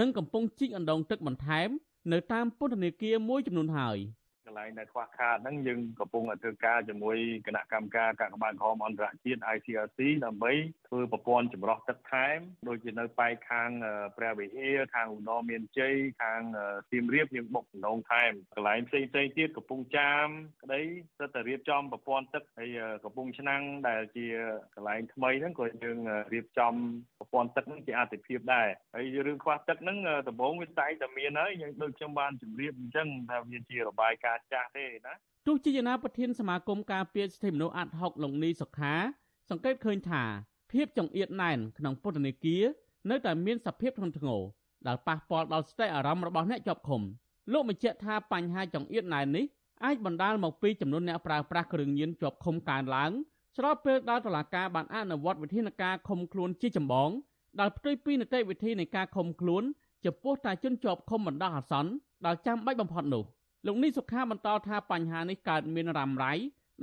[0.00, 1.68] និងកំពុងជីកអណ្ដងទឹកបន្ថែម
[2.12, 3.98] នៅតាមពន្ធនាគារមួយចំនួនហើយ។
[4.50, 10.52] ន្លែងដែលខ្វះខាតហ្នឹងយើងកំពុងធ្វើការជាមួយគណៈកម្មការកាកបាទក្រមអន្តរជាតិ ICRC ដើម្បី
[10.88, 13.70] ធ្វើប្រព័ន្ធចម្រោះទឹកថែមដូចជានៅប៉ែកខាង
[14.16, 16.40] ព្រះវិហារខាងឧត្តរមានជ័យខាង
[16.90, 20.26] សៀមរាបយើងបុកដំណងថែមកន្លែងផ្សេងផ្សេងទៀតកំពង់ចាម
[20.62, 20.80] ក្តី
[21.18, 24.26] សិតតែរៀបចំប្រព័ន្ធទឹកហើយកំពង់ឆ្នាំងដែលជា
[24.74, 25.98] កន្លែងថ្មីហ្នឹងក៏យើង
[26.32, 26.74] រៀបចំ
[27.18, 29.98] ប្រព័ន្ធទឹកហ្នឹងជាអតិភិបដែរហើយរឿងខ្វះទឹកហ្នឹង
[30.28, 35.12] ដំបូងវាតែតែមានហើយយើងដូចខ្ញុំបានជម្រាបអញ្ចឹងថាវាជារបាយការណ៍ចាស់ទេណា
[35.46, 38.94] ទោះជាយ៉ាងណាប្រធានសមាគមការពារសិទ្ធិមនុស្សអាត់ហុកលោកនីសុខា
[39.50, 40.22] សង្កេតឃើញថា
[40.72, 42.64] ភាពចង្អៀតណែនក្នុងពន្ធនាគារ
[43.10, 44.40] នៅតែមានសភាពធ្ងន់ធ្ងរ
[44.86, 47.02] ដែលប៉ះពាល់ដល់ស្ថិរអារម្មណ៍របស់អ្នកជាប់ឃុំ
[47.52, 49.44] លោកបញ្ជាក់ថាបញ្ហាចង្អៀតណែននេះ
[49.84, 53.10] អាចបណ្ដាលមកពីចំនួនអ្នកប្រើប្រាស់គ្រឿងញៀនជាប់ឃុំកើនឡើង
[53.56, 57.10] ស្របពេលដែលតុលាការបានអនុវត្តវិធានការឃុំខ្លួនជាចម្បង
[57.60, 59.62] ដែលផ្ទុយពីនីតិវិធីនៃការឃុំខ្លួន
[60.04, 61.90] ចំពោះតែជនជាប់ឃុំបណ្ដោះអាសន្ន
[62.26, 63.24] ដែលចាំបាច់បំផុតនោះ
[63.66, 66.32] លោកនេះសុខាបន្តថាបញ្ហានេះកើតមានរ៉ាំរ៉ៃ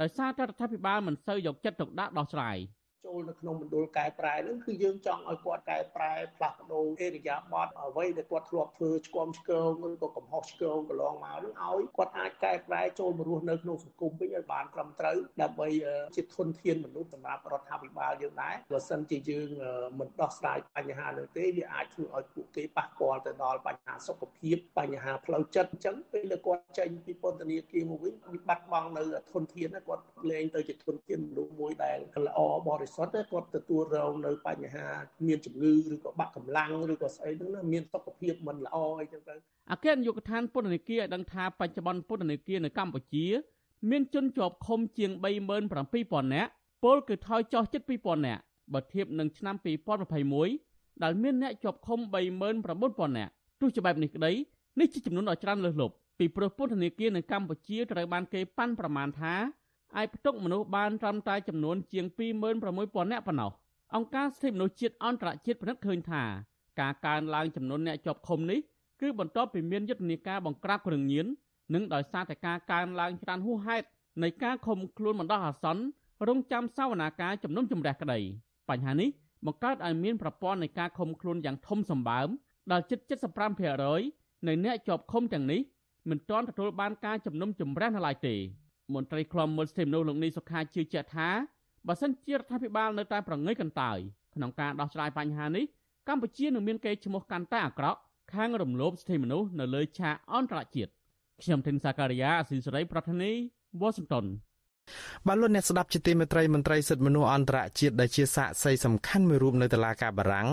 [0.02, 2.58] ដោយសារតែរដ្ឋាភិបាលមិនសូវយកចិត្តទុកដាក់ដោះស្រាយ។
[3.06, 15.68] ចូលនៅក្នុងមណ្ឌលកែប្រែនឹងគឺយើងចង់ឲ្យគាត់កែប្រែផ្លាស់ប្ដូរអេរិយាបថអ្វីដែលគាត់ធ្លាប់ធ្វើឆ្គំឆ្គងឬក៏កំហុសឆ្គងកន្លងមកនឹងឲ្យគាត់អាចកែប្រែចូលមករស់នៅក្នុងសង្គមវិញឲ្យបានត្រឹមត្រូវដើម្បី
[16.16, 19.48] ជាធនធានមនុស្សសម្រាប់រដ្ឋាភិបាលយើងដែរបើសិនជាយើង
[20.00, 34.88] មិនដោះស្រាយបញ្ហានោះទេវាអាចធ្វើឲ្យពួកគេប៉ះពាល់ទៅដល់បញ្ហាសុខភាពបញ្ហាផ្លូវចិត្តអញ្ចឹងពេលគាត់ចេញពីពន្ធនាគារមកវិញវាបាត់បង់នៅធនធានគាត់លែងទៅជាធនធានមនុស្សមួយដែលល្អបរិសុទ្ធទេគាត់ទទួលរងនៅបញ្ហា
[35.28, 39.36] មានជំងឺឬក៏បាក់កម្លាំងឬក៏ស្អីហ្នឹងណាមានសុខភាពមិនល្អអីចឹងទៅ
[39.72, 43.26] អគ្គនាយកដ្ឋានពន្ធនាគារឲ្យដឹងថាបច្ចុប្បន្នពន្ធនាគារនៅកម្ពុជា
[43.90, 45.12] មានជនជាប់ឃុំជាង
[45.74, 46.52] 37000នាក់
[46.84, 48.42] ពលគឺថយចុះជិត2000នាក់
[48.74, 49.56] បើធៀបនឹងឆ្នាំ
[50.30, 54.32] 2021ដែលមានអ្នកជាប់ឃុំ39000នាក់ទោះជាបែបនេះក្តី
[54.80, 59.34] នេះជាចំនួនដ៏ច្រើនលើសលប់ពីព្រោះពន្ធនាគារនៅកម្ពុជាត្រូវបានគេប៉ាន់ប្រមាណថា
[59.96, 62.06] អាចផ្ទុកមនុស្សបានត្រឹមតែចំនួនជាង
[62.56, 63.52] 26000នាក់ប៉ុណ្ណោះ
[63.96, 66.24] អង្គការសិទ្ធិមនុស្សជាតិអន្តរជាតិពិនិត្យឃើញថា
[66.80, 68.60] ការកើនឡើងចំនួនអ្នកជាប់ឃុំនេះ
[69.02, 71.26] គឺបន្ទាប់ពីមានយុទ្ធនាការបង្ក្រាបគ្រឿងញៀន
[71.74, 73.86] និងដោយសារតែការកើនឡើងច្រើនហួសហេតុ
[74.24, 75.84] នៃការឃុំខ្លួនបណ្ដោះអាសន្ន
[76.28, 78.20] រងចាំសវនាការជំនុំជម្រះក្តី
[78.70, 79.10] បញ្ហានេះ
[79.46, 82.28] បង្កើតឲ្យមានប្រព័ន្ធនៃការឃុំខ្លួនយ៉ាងធំសម្បើម
[82.72, 83.00] ដល់ជិត
[83.74, 85.62] 75%នៃអ្នកជាប់ឃុំទាំងនេះ
[86.10, 88.36] មិនទាន់ទទួលបានការជំនុំជម្រះនៅឡើយទេ
[88.94, 91.30] មន្ត្រីខ្លំមើលសិទ្ធិមនុស្សលោកនីសុខាជឿជាក់ថា
[91.88, 93.98] បើសិនជារដ្ឋាភិបាលនៅតែប្រងើយកន្តើយ
[94.36, 95.66] ក្នុងការដោះស្រាយបញ្ហានេះ
[96.08, 98.00] កម្ពុជានឹងមានគេឈ្មោះកាន់តែអាក្រក់
[98.34, 100.92] ខាងរំលោភសិទ្ធិមនុស្សនៅលើឆាកអន្តរជាតិ
[101.42, 103.32] ខ្ញុំធីនសាការីយ៉ាអស៊ីសេរីប្រធានី
[103.80, 104.26] វ៉ាស៊ីនតោន
[105.28, 110.50] បាទលោកអ្នកស្ដាប់ជាទីមេត្រីមន្ត្រីសិទ្ធិមនុស្សអន្តរជាតិដែលជាសាក្សីសំខាន់មួយរូបនៅតុលាការបារាំង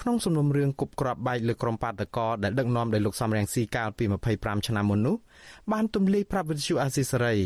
[0.00, 4.04] ក្នុងសំណុំរឿងគប់ក្របបែកលើក្រុមបាតកោដែលដឹកនាំដោយលោកសំរងស៊ីកាលពី
[4.36, 5.16] 25ឆ្នាំមុននោះ
[5.72, 7.36] បានទម្លាយប្រាប់វិទ្យុអាស៊ីសេរី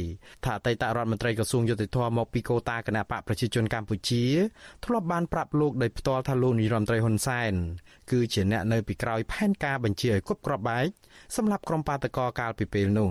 [0.45, 4.25] ថាអតីតរដ្ឋមន្ត្រីក្រសួងយុតិធម៌មកពីកូតាគណៈបកប្រជាជនកម្ពុជា
[4.85, 7.53] ធ្លាប់បានប្រាប់លោកដោយផ្ទាល់ថាលោកនាយរដ្ឋមន្ត្រីហ៊ុនសែន
[8.11, 10.87] គឺជាអ្នកនៅពីក្រោយផែនការបញ្ជាឲ្យគប់ក្របបែក
[11.37, 13.09] សម្រាប់ក្រុមបាតកោកាលពីពេលនោះ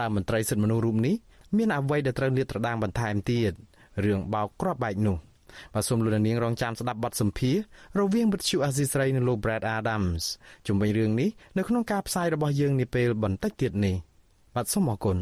[0.00, 1.14] តើមន្ត្រីសិទ្ធិមនុស្សរូបនេះ
[1.56, 3.52] មានអ្វីដែលត្រូវលាតត្រដាងបន្ថែមទៀត
[4.04, 5.16] រឿងបោកគ្រាប់បែកនោះ
[5.74, 7.56] បាទសូមលោកនាងរងចាំស្ដាប់បទសម្ភាស
[7.98, 10.22] រវាងវិទ្យុអាស៊ីស្រីនិងលោក Brad Adams
[10.66, 13.96] ជុំវិញរឿងនេះនៅក្នុងការផ្សាយរបស់យើងនាពេលបន្តិចទៀតនេះ
[14.54, 15.18] បាទសូមអរគុណ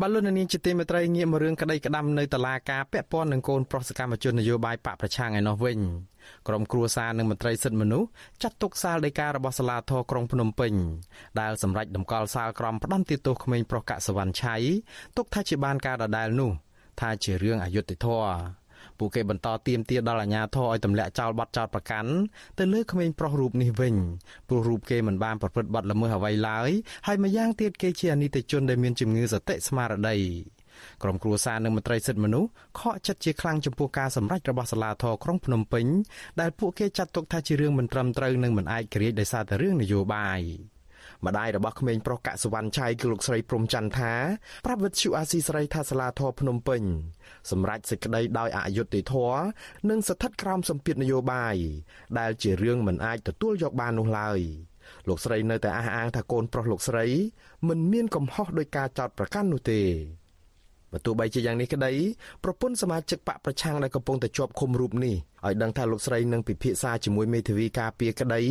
[0.00, 5.78] បលូននាងជាទីមេត្រីងាកមករឿងក្តីក្តាំនៅតុលាការពាក់ព័ន្ធនឹងកូនប្រុសសកម្មជននយោបាយបកប្រឆាំងឯនោះវិញ
[6.48, 8.08] ក្រុមគ្រួសារនិងមន្ត្រីសិទ្ធិមនុស្ស
[8.42, 10.72] ចាត់ទុកសាលដីការបស់សាលាធរក្រុងភ្នំពេញ
[11.40, 14.56] ដែលសម្រេចតម្កល់សាលក្រមផ្ដន្ទាទោសក្មេងប្រុសកសវណ្ណឆៃ
[15.16, 16.50] ទុកថាជាបានការដដែលនោះ
[17.00, 18.66] ថាជារឿងអយុត្តិធម៌
[18.98, 22.10] ពួកគេបន្តទៀមទាដល់អាជ្ញាធរឲ្យទម្លាក់ចោលបទចោទប្រកាន់
[22.58, 23.94] ទៅលើក្មេងប្រុសរូបនេះវិញ
[24.48, 26.70] ព្រោះរូបគេមិនបានប្រព្រឹត្តបទល្មើសអ្វីឡើយ
[27.06, 30.16] ហើយម្យ៉ាងទៀតគេជាអនិច្ចជនដែលមានជំងឺសតិស្មារតី
[31.02, 32.48] ក្រុមគ្រួសារនិងមន្ត្រីសិទ្ធិមនុស្ស
[32.80, 35.86] ខកចិត្តជាខ្លាំងចំពោះការសម្រេចរបស់សាលាធរក្រុងភ្នំពេញ
[36.40, 40.42] ដែលពួកគេចាត់ទុកថាជារឿងមិនត្រឹមត្រូវនិងមិនអាចក្រៀកដោយសារតែរឿងនយោបាយ
[41.26, 44.12] ម្ដាយរបស់ក្មេងប្រុសកសវណ្ណឆៃគឺលោកស្រីព្រំច័ន្ទថា
[44.64, 46.82] ប្រាប់វិទ្យុអាស៊ីសេរីថាសាលាធរភ្នំពេញ
[47.50, 49.42] សម្រាប់សេចក្តីដោយអយុត្តិធម៌
[49.90, 51.56] និងស្ថិតក្រោមសម្ពាធនយោបាយ
[52.18, 54.40] ដែលជារឿងមិនអាចទទួលយកបាននោះឡើយ
[55.08, 57.06] លោកស្រីនៅតែអះអាងថាកូនប្រុសលោកស្រី
[57.68, 59.82] មិនមានកំហុសដោយការចោទប្រកាន់នោះទេ
[60.96, 61.92] បើទោះបីជាយ៉ាងនេះក្តី
[62.44, 65.14] ប្រពន្ធសមាជិកបកប្រឆាំងដែលកំពុងតែជាប់ឃុំរូបនេះ
[65.46, 68.42] ឲ្យដឹងថាលោកស្រីនឹងពិភាក្សាជាមួយមេធាវីការពារក្តី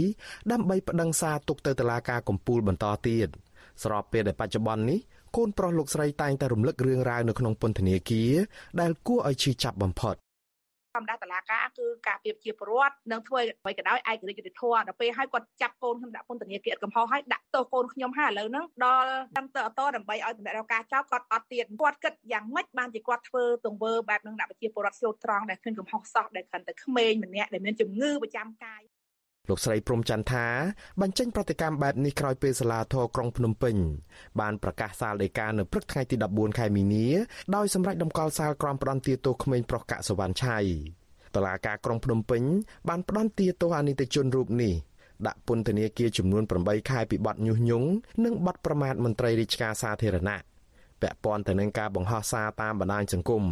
[0.52, 3.28] ដើម្បីប្តឹងសារទុកទៅតុលាការកំពូលបន្តទៀត
[3.84, 5.00] ស្របពេលដែលបច្ចុប្បន្ននេះ
[5.36, 8.32] កូនប្រុសលោកស្រីតែងតែរំលឹករឿងរ៉ាវនៅក្នុងពន្ធនាគារ
[8.82, 10.20] ដែលគួរឲ្យឈឺចាប់បំផុតធ
[11.00, 28.82] ម្មតាតឡាការគឺការពៀបជាប្រវត្តិនឹងធ្វើអ្វីក៏ដោយឯករាជ្យយុតិធម៌ដល់ពេលឲ្យគាត់ចាប់កូនខ្ញុំដាក់ពន្ធនាគារកំហុសឲ្យដាក់ទោសកូនខ្ញុំហើយឥឡូវហ្នឹងដល់តាមទៅអតដើម្បីឲ្យតម្រូវការចោទគាត់អត់ទៀតគាត់គិតយ៉ាងម៉េចបានជាគាត់ធ្វើទង្វើបែបហ្នឹងដាក់ប្រជាពលរដ្ឋស្លូតត្រង់ដែលឃើញកំហុសសោះដែលខិនតែក្មេងម្នាក់ដែលមានជំងឺប្រចាំកាយ
[29.50, 30.46] លោកស្រីព្រំច័ន្ទថា
[31.02, 33.76] បញ្ចេញប្រតិកម្មបែបនេះក្រោយពេលសាលាធរក្រុងភ្នំពេញ
[34.40, 37.08] បានប្រកាសសាលដីកានៅព្រឹកថ្ងៃទី14ខែមីនា
[37.56, 40.58] ដោយសម្រេចដំកល់សាលក្រមផ្ដន្ទាទោសក្មេងប្រុសកសវណ្ណឆៃ
[41.36, 42.44] តឡាការក្រុងភ្នំពេញ
[42.90, 44.74] បានផ្ដន្ទាទោសអនិច្ចជនរូបនេះ
[45.28, 47.88] ដាក់ពន្ធនាគារចំនួន8ខែពីបទញុះញង់
[48.24, 50.38] និងបទប្រមាថមន្ត្រីរាជការសាធារណៈ
[51.02, 53.44] ពាក់ព័ន្ធទៅនឹងការបង្ហោះសារតាមបណ្ដាញសង្គម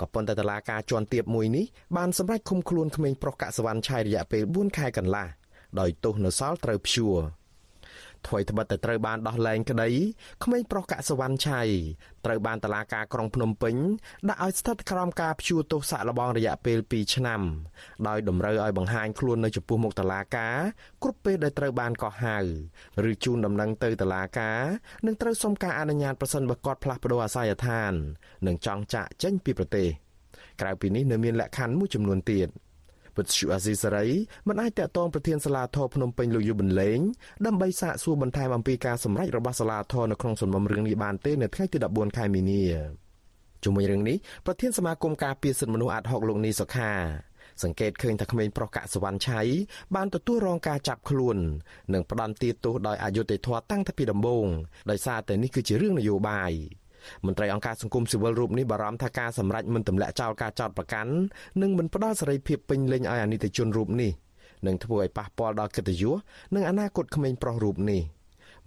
[0.00, 1.64] ក៏ប៉ុន្តែតឡាការជាន់ទាបមួយនេះ
[1.96, 5.26] បានសម្រេចឃុំខ្លួនក្មេងប្រុសកសវណ្ណឆៃរយៈពេល4ខែកន្លះ
[5.80, 7.18] ដោយទោសនៅសល់ត្រូវព្យួរ
[8.28, 9.88] ថ្មីត្បិតតែត្រូវបានដោះលែងក្តី
[10.44, 11.62] ក្មេងប្រុសកសវណ្ណឆៃ
[12.24, 13.76] ត្រូវបានតឡាការក្រុងភ្នំពេញ
[14.28, 17.40] ដាក់ឲ្យស្ថិតក្រោមការព្យួរទោសសាកល្បងរយៈពេល2ឆ្នាំ
[18.08, 20.56] ដោយតម្រូវឲ្យបង្ហាញខ្លួននៅចំពោះមុខតឡាការ
[21.02, 22.38] គ្រប់ពេលដែលត្រូវបានកោះហៅ
[23.10, 24.60] ឬជូនដំណឹងទៅតឡាការ
[25.06, 27.92] និងត្រូវសុំការអនុញ្ញាតប្រសិនបើគាត់ផ្លាស់ប្ដូរអាសយដ្ឋាន
[28.46, 29.88] និងចង់ចាក់ចេញពីប្រទេស
[30.60, 32.48] ក្រៅពីនេះនៅមានលក្ខខណ្ឌមួយចំនួនទៀត។
[33.20, 34.06] វិទ្យុអាស៊ីសេរី
[34.48, 36.98] មិនអាចតាក់ទងប្រធានសាលាធរភ្នំពេញលោកយុបិនលេង
[37.46, 42.62] ដើម្បីសាកសួរបន្ថែមអំពីការសម្រេចរបស់សាលាធរនៅក្នុងសំណុំរឿងនេះបានទេនៅថ្ងៃទី14ខែមីនា
[43.64, 46.92] ជុំវិញរឿងនេះប្រធានសមាគមការពារសិទ្ធិមនុស្សអាត់ហុកលោកនីសុខា
[47.62, 49.40] សង្កេតឃើញថាក្មេងប្រុសកសវណ្ណឆៃ
[49.94, 51.36] បានទទួលរងការចាប់ខ្លួន
[51.92, 54.46] និងផ្ដន្ទាទោសដោយអយុត្តិធម៌តាំងពីដំបូង
[54.90, 56.52] ដោយសារតែនេះគឺជារឿងនយោបាយ
[57.26, 61.12] មន្ត្រីអង្គការសង្គមស៊ីវិលរូបនេះបារម្ភថាការសម្រេចមិនទម្លាក់ចោលការចោទប្រកាន់
[61.62, 64.10] និងមិនផ្ដល់សេរីភាពពេញលេញឲ្យអនិច្ចជនរូបនេះ
[64.66, 66.16] នឹងធ្វើឲ្យប៉ះពាល់ដល់កិត្តិយស
[66.54, 68.00] និងអនាគតក្មេងប្រុសរូបនេះ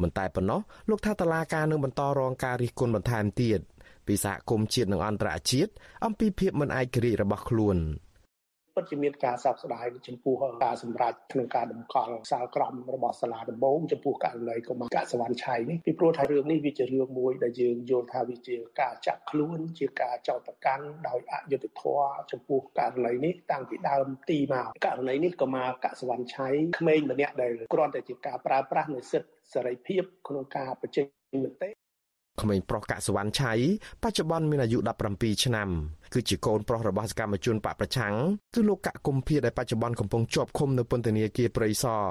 [0.02, 3.60] មិនតែប៉ុណ្ណោះលោកថាតឡាការនឹងបន្តរងការរិះគន់បន្ថែមទៀត
[4.08, 5.72] ពីសហគមន៍ជាតិនិងអន្តរជាតិ
[6.06, 7.78] អំពីភាពមិនឯករាជ្យរបស់ខ្លួន
[8.76, 31.06] ពិតជាមានការសោកស្ដាយចំពោះការសម្រេចក្នុងការតម្កល់សាលក្រមរបស់សាលាដំបងចំពោះករណីកុមារកសវណ្ណឆៃនេះពីព្រោះថារឿងនេះវាជារឿងមួយដែលយើងយល់ថាវាជាការចាក់ខ្លួនជាការចោទប្រកាន់ដោយអយុត្តិធម៌ចំពោះករណីនេះតាំងពីដើមទីមកករណីនេះកុមារកសវណ្ណឆៃក្មេងម្នាក់ដែលគ្រាន់តែជាការប្រើប្រាស់នូវសិទ្ធិសេរីភាពក្នុងការបញ្ចេញ
[31.46, 31.83] មតិ
[32.42, 33.54] ក្មេងប្រុសកសវណ្ណឆៃ
[34.04, 34.78] បច្ចុប្បន្នមានអាយុ
[35.12, 35.70] 17ឆ្នាំ
[36.14, 38.14] គឺជាកូនប្រុសរបស់សកម្មជនបកប្រឆាំង
[38.54, 42.04] គឺលោកកកុម្ភាដែលបច្ចុប្បន្នកំពុងជាប់ឃុំនៅពន្ធនាគារព្រៃសរ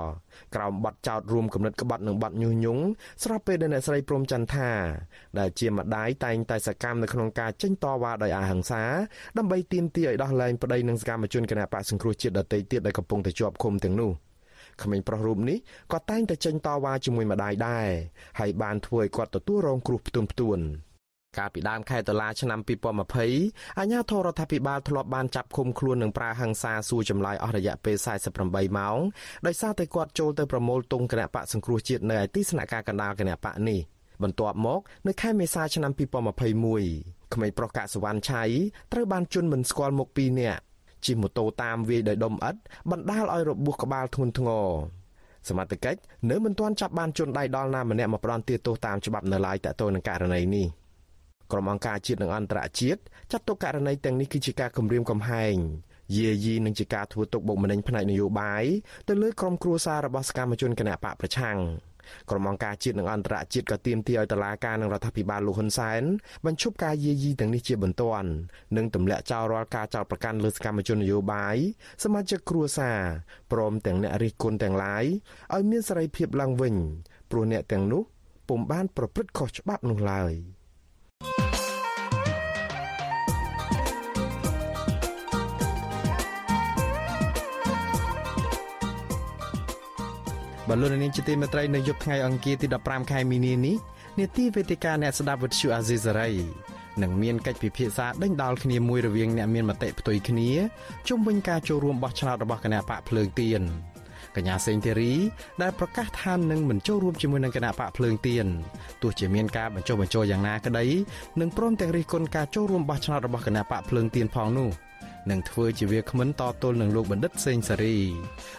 [0.55, 2.83] ក្រោមបទចោទរួមគំនិតក្បត់និងបទញុះញង់
[3.23, 4.71] ស្របពេលដែលអ្នកស្រីព្រំចន្ទថា
[5.39, 8.83] ដែលជាម្ដាយតែងតែសកម្មនៅក្នុងការចេញតវ៉ាដោយអហិង្សា
[9.39, 14.13] ដើម្បីទាមទារឲ្យដោះលែងប្តីនិងសកម្មជនគណបកសង្គ្រោះជាតិដទៃទៀតដែលកំពុងតែជាប់ឃុំទាំងនោះ។
[14.83, 15.59] ក្មេងប្រុសរូបនេះ
[15.93, 17.89] ក៏តែងតែចេញតវ៉ាជាមួយម្ដាយដែរ
[18.41, 20.61] ហើយបានធ្វើឲ្យគាត់ទទួលរងគ្រោះផ្ទួនផ្ទួន
[21.39, 22.61] កាលពីដើមខែតុលាឆ្នាំ
[23.21, 27.97] 2020អាជ្ញាធររដ្ឋាភិបាលធ្លាប់បានចាប់ឃុំខ្លួននិងប្រើហិង្សាសួរចម្លើយអស់រយៈពេល
[28.37, 28.99] 48ម៉ោង
[29.47, 33.81] ដោយសារតែគាត់ចូលទៅប្រមូលទងគណៈបកសង្គ្រោះជាតិនៅឯទីស្នាក់ការកណ្ដាលគណៈបកនេះ
[34.23, 38.45] បន្ទាប់មក នៅខែមេសាឆ្នាំ2021ក្មេងប្រុសកសវណ្ណឆៃ
[38.93, 40.63] ត្រូវបានជន់មិនស្គាល់មុខ2នាក់
[41.07, 42.59] ជិះម៉ូតូតាមវាយដោយដុំឥដ្ឋ
[42.91, 44.69] បណ្ដាលឲ្យរបួសក្បាលធ្ងន់ធ្ងរ
[45.49, 50.67] សមត្ថកិច្ចនៅមិនទាន់ចាប់បានជនដៃដល់ណាម្នាក់មកផ្ដន់ទាទោសតាមច្បាប់នៅឡើយតទៅនឹងករណីនេះ
[51.53, 53.01] ក្រុមអង្គការជាតិនិងអន្តរជាតិ
[53.33, 55.57] ចាត់ទុកករណីទាំងនេះគឺជាការគំរាមកំហែង
[56.17, 58.65] យាយីនឹងជាការធ្វើទុកបុកម្នេញផ្នែកនយោបាយ
[59.09, 61.57] ទៅលើក្រុមគ្រួសាររបស់សកម្មជនគណបកប្រឆាំង
[62.31, 66.03] ក្រុមអង្គការជាតិនិងអន្តរជាតិក៏ទាមទារឲ្យតុលាការនិងរដ្ឋាភិបាលលោកហ៊ុនសែន
[66.47, 68.29] បញ្ឈប់ការយាយីទាំងនេះជាបន្ទាន់
[68.77, 71.57] និងទម្លាក់ចោលរាល់ការចោទប្រកាន់លើសកម្មជននយោបាយ
[72.05, 73.01] សមាជិកគ្រួសារ
[73.53, 75.05] ព្រមទាំងអ្នករិះគន់ទាំងឡាយ
[75.55, 76.75] ឲ្យមានសេរីភាពឡើងវិញ
[77.31, 78.03] ព្រោះអ្នកទាំងនោះ
[78.49, 80.35] ពុំបានប្រព្រឹត្តខុសច្បាប់នោះឡើយ។
[90.68, 93.77] បលូននាងជាទីមេត្រីនៅយប់ថ្ងៃអង្គារទី15ខែមីនានេះ
[94.18, 96.31] នេតិវេទិកាអ្នកស្ដាប់វិទ្យុអាស៊ីសេរី
[97.03, 100.51] នឹងមានកិច្ចពិភាក្សាដេញដោលគ្នាមួយរវាងអ្នកមានមតិផ្ទុយគ្នា
[101.09, 103.62] ជុំវិញការចូលរួមបោះឆ្នោតរបស់គណៈបកភ្លើងទៀន
[104.37, 105.12] កញ្ញាសេងធីរី
[105.62, 108.46] ដែលប្រកាសថានឹងមិនចូលរួមជាមួយនឹងគណៈបកភ្លើងទៀន
[109.03, 110.87] ទោះជាមានការបញ្ចុះបញ្ចូលយ៉ាងណាក្តី
[111.40, 114.68] នឹងព្រមទាំងរិះគន់ការចូលរួមបោះឆ្នោតរបស់គណៈបកភ្លើងទៀនផងនោះ
[115.31, 117.97] នឹងធ្វើជាវាគ្មិនតទល់នឹងលោកបណ្ឌិតសេងសេរី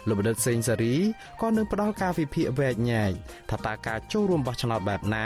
[0.08, 0.95] លោកបណ្ឌិតសេងសេរី
[1.41, 3.12] ក៏នឹងផ្ដល់ការវិភាគវែកញែក
[3.49, 5.26] ថាតើការចូលរួមបោះឆ្នោតបែបណា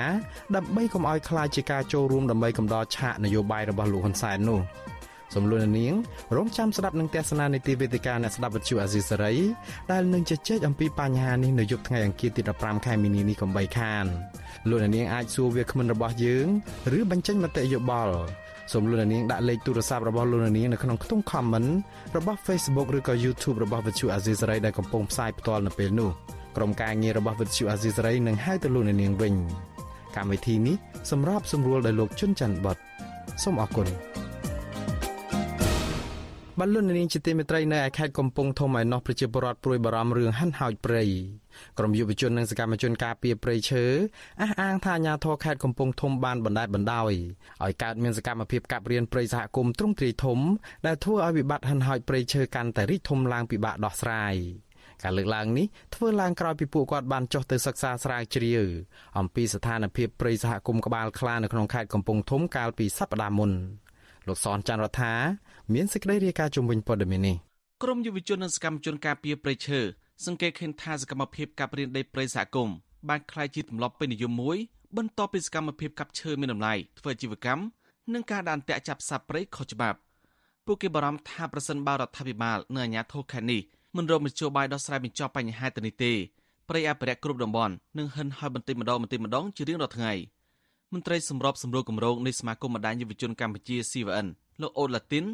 [0.55, 4.61] ដើម្បីកុំឲ្យខ្លាចជាការចូលរួមដើម្បីកំដរឆាកនយោបាយរបស់លោកហ៊ុនសែននោះ
[5.35, 5.93] សំលួននាង
[6.35, 9.35] រងចាំស្ដាប់នឹងទេសនានីតិវេទិកាអ្នកស្ដាប់វិទ្យុអាស៊ីសេរី
[9.91, 14.05] ដែលនឹងជជែកអំពីបញ្ហានេះនៅយប់ថ្ងៃអង្គារទី15ខែមីនានេះកុំបីខាន
[14.69, 16.47] លោកនាងអាចសួរវាគ្មិនរបស់យើង
[16.97, 18.17] ឬបញ្ចេញមតិយោបល់
[18.71, 21.69] សូមលោកនាងដាក់លេខទូរស័ព្ទរបស់លោកនាងនៅក្នុងខ្ទង់ comment
[22.17, 26.11] របស់ Facebook ឬក៏ YouTube របស់ Vuthu Azisari ដែលកំពុងផ្សាយផ្ទាល់នៅពេលនេះ
[26.57, 29.33] ក្រុមការងាររបស់ Vuthu Azisari នឹងហៅទៅលោកនាងវិញ
[30.15, 30.75] កម្មវិធីនេះ
[31.11, 32.77] សម្រាប់សម្រួលដោយលោកជុនច័ន្ទបត
[33.43, 33.87] សូមអរគុណ
[36.59, 41.03] បលុននាងជាទីមេត្រីនៅឯខេត្តកំពង់ធំឯណោះប្រជាពលរដ្ឋព្រួយបារម្ភរឿងហិនហោចព្រៃ
[41.77, 43.85] ក្រុមយុវជននិងសកម្មជនការពារព្រៃឈើ
[44.41, 47.13] អះអាងថាអាញាធរខេត្តកំពង់ធំបានបណ្តែតបណ្តោយ
[47.63, 50.39] ឲ្យកើតមានសកម្មភាពកាប់រៀនព្រៃសហគមន៍ទ្រង់ទ្រាយធំ
[50.87, 54.35] ដែលធ្វើឲ្យវិបត្តិហិនហោចព្រៃឈើកាន់តែរីកធំឡើងពិបាកដោះស្រាយ
[55.03, 55.65] ការលើកឡើងនេះ
[55.95, 58.65] ធ្វើឡើងក្រោយពីពួកគាត់បានចុះទៅសិក្សាស្រាវជ្រាវ
[59.19, 63.51] អំពីស្ថានភាពព្រៃសហគមន៍ក្បាលខ្លានៅក្នុងខេត្តកំពង់ធំកាលពីសប្តាហ៍មុន
[64.27, 65.13] លោកសនច័ន្ទរដ្ឋា
[65.73, 67.37] មានសេចក្តីរាយការណ៍ជំវិញព័ត៌មាននេះ
[67.83, 69.81] ក្រមយុវជននិងសកម្មជនការពារព្រៃឈើ
[70.25, 72.75] សង្កេតឃើញថាសកម្មភាពកាប់រៀនដីព្រៃសហគមន៍
[73.09, 74.57] បានក្លាយជាទម្លាប់ពេញនិយមមួយ
[74.97, 77.61] បន្ទាប់ពីសកម្មភាពកាប់ឈើមានតម្លៃធ្វើអាជីវកម្ម
[78.13, 79.99] និងការដានទាក់ចាប់សត្វព្រៃខុសច្បាប់
[80.65, 83.61] ពួកគេបារម្ភថាប្រសិនបើរដ្ឋាភិបាលនិងអាជ្ញាធរខេត្តនេះ
[83.97, 86.13] មិនរកមធ្យោបាយដោះស្រាយបញ្ចប់បញ្ហាទៅនេះទេ
[86.69, 90.13] ព្រៃអភិរក្សគ្រប់តំបន់នឹងហិនហោចបន្តិចម្ដងបន្តិចម្ដងជារៀងរាល់ថ្ងៃ
[90.93, 94.27] មន្ត្រីសម្របសម្រួលគម្រោងនៃសមាគមបណ្ដាញយុវជនកម្ពុជា CVN
[94.61, 95.25] លោកអូឡាទីន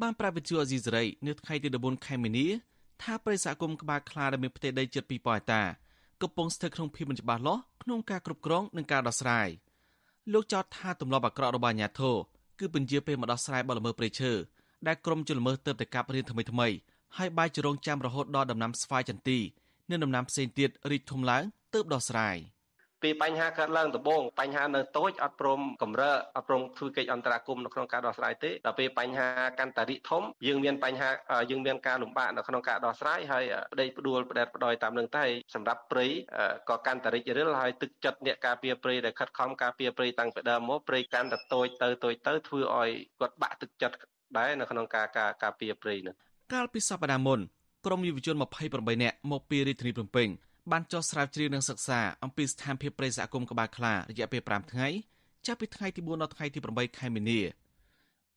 [0.00, 2.46] បានប្រាវវិទ្យុអេស៊ីសេរីនៅថ្ងៃទី14ខែមីនា
[3.02, 5.62] ថាប្រិយសហគមន៍ក្បាលខ្លាដែលមានផ្ទៃដីជិត2000ហិកតា
[6.22, 9.48] កំពុងស្ថិតក្នុងភាពមិនច្បាស់លាស់ក្នុងការគ្រប់គ្រងនិងការដោះស្រាយ
[10.32, 12.16] លោកចោទថាទម្លាប់អាក្រក់របស់អាជ្ញាធរ
[12.58, 14.32] គឺពន្យាពេលមកដោះស្រាយបទល្មើសព្រៃឈើ
[14.86, 16.68] ដែលក្រុមជលល្មើសទើបតែកាប់រៀនថ្មីថ្មី
[17.16, 19.38] ហើយបាយជារងចាំរហូតដល់ដំណាំស្វាយចន្ទី
[19.90, 21.42] និងដំណាំផ្សេងទៀតរីកធំឡើង
[21.74, 22.36] ទើបដោះស្រាយ។
[23.02, 31.10] ពីបញ្ហាកើតឡើងដំបូងបញ្ហានៅតូចអត់ព្រមកម្រើអត់ព្រមធ្វើកិច្ចអន្តរាគមន៍នៅក្នុងការដោះស្រាយទេដល់ពេលបញ្ហាកាន់តារិធំយើងមានបញ្ហា
[31.50, 36.06] យើងមានការលំបាកនៅក្នុងការដោះស្រាយហើយប្តីផ្ដួលផ្ដេតផ្ដោយតាមនឹងតែសម្រាប់ព្រៃ
[36.68, 43.96] ក៏កាន់តារិចរិលហើយទឹកចិត្តអ្នកការពារព្រៃដែលខិតខំការពារព្រៃតាំងពីដើមមកព្រៃកាន់តែតូចទៅតូចទៅធ្វើឲ្យគាត់បាក់ទឹកចិត្ត
[44.38, 46.14] ដែរនៅក្នុងការការការពារព្រៃនោះ
[46.52, 47.40] កាលពីសប្តាហ៍មុន
[47.86, 48.36] ក្រមយុវជន
[48.68, 50.28] 28នាក់មកពីរាជធានីភ្នំពេញ
[50.72, 54.88] បានចុះស្រាវជ្រាវនិងសិក្សាអំពីស្ថានភាពព្រៃសហគមន៍ក្បាលខ្លារយៈពេល5ថ្ងៃ
[55.46, 57.40] ចាប់ពីថ្ងៃទី4ដល់ថ្ងៃទី8ខែមីនា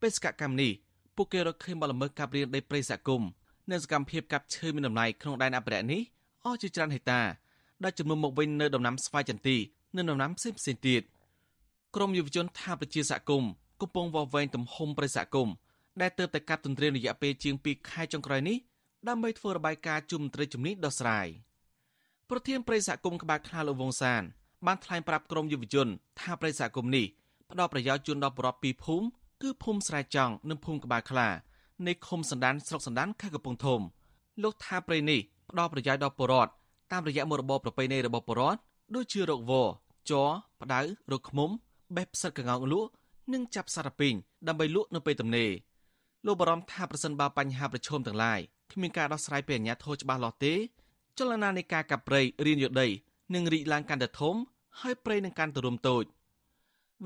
[0.01, 0.71] បេសកកម្មនេះ
[1.15, 3.29] ពួកគេរកឃើញបលល្មើសកាប់រៀនដីព្រៃសហគមន៍
[3.71, 6.01] និងសកម្មភាពកាប់ឈើមានតម្លៃក្នុងដែនអភិរក្សនេះ
[6.45, 7.21] អស់ជាច្រើនហិកតា
[7.83, 9.57] ដែលចំនួនមកវិញនៅដំណាំស្វាយចន្ទី
[9.95, 11.01] និងដំណាំផ្សេងផ្សេងទៀត
[11.95, 13.49] ក្រមយុវជនថាប្រជាសហគមន៍
[13.81, 15.53] កំពុងវវែងទំហំព្រៃសហគមន៍
[16.01, 18.57] ដែលទើបតែកាត់ទន្ទ្រានរយៈពេលជាង2ខែចុងក្រោយនេះ
[19.07, 21.27] ដើម្បីធ្វើរបាយការណ៍ជុំមន្ត្រីជំនាញដោះស្រាយ។
[22.33, 24.23] ប្រធានប្រិយសហគមន៍ក្បាលខ្លាលោកវងសាន
[24.67, 25.87] បានថ្លែងប្រាប់ក្រមយុវជន
[26.19, 27.05] ថាប្រិយសហគមន៍នេះ
[27.51, 29.05] ផ្ដល់ប្រយោជន៍ជូនដល់ប្រជាពីរភូមិ
[29.41, 31.27] គឺភូមិស្រែចង់និងភូមិក្បាលខ្លា
[31.87, 33.81] នៃឃុំសណ្ដានស្រុកសណ្ដានខេត្តកំពង់ធំ
[34.43, 36.51] លោកថាព្រៃនេះផ្ដល់ប្រយោជន៍ដល់ប្រជាពលរដ្ឋ
[36.91, 38.59] តាមរយៈមុខរបរប្រពៃណីរបស់ប្រជាពលរដ្ឋ
[38.95, 39.53] ដូចជារកវ
[40.09, 40.29] ជ័រ
[40.61, 41.49] ផ្ដៅរកឃ្មុំ
[41.95, 42.89] បេះផ្សិតកងោកលក់
[43.33, 44.13] និងចាប់សារពីង
[44.47, 45.51] ដើម្បីលក់នៅពេលទំនេរ
[46.25, 48.39] លោកបារម្ភថាប្រសិនបើបញ្ហាប្រឈមទាំងឡាយ
[48.71, 50.53] គ្មានការដោះស្រាយពីអាជ្ញាធរច្បាស់លាស់ទេ
[51.17, 52.87] ចលនានៃការកាប់ព្រៃរៀនយោដី
[53.33, 54.35] នឹងរីកឡើងកាន់តែធំ
[54.81, 56.03] ហើយព្រៃនឹងកាន់តែរួមតូច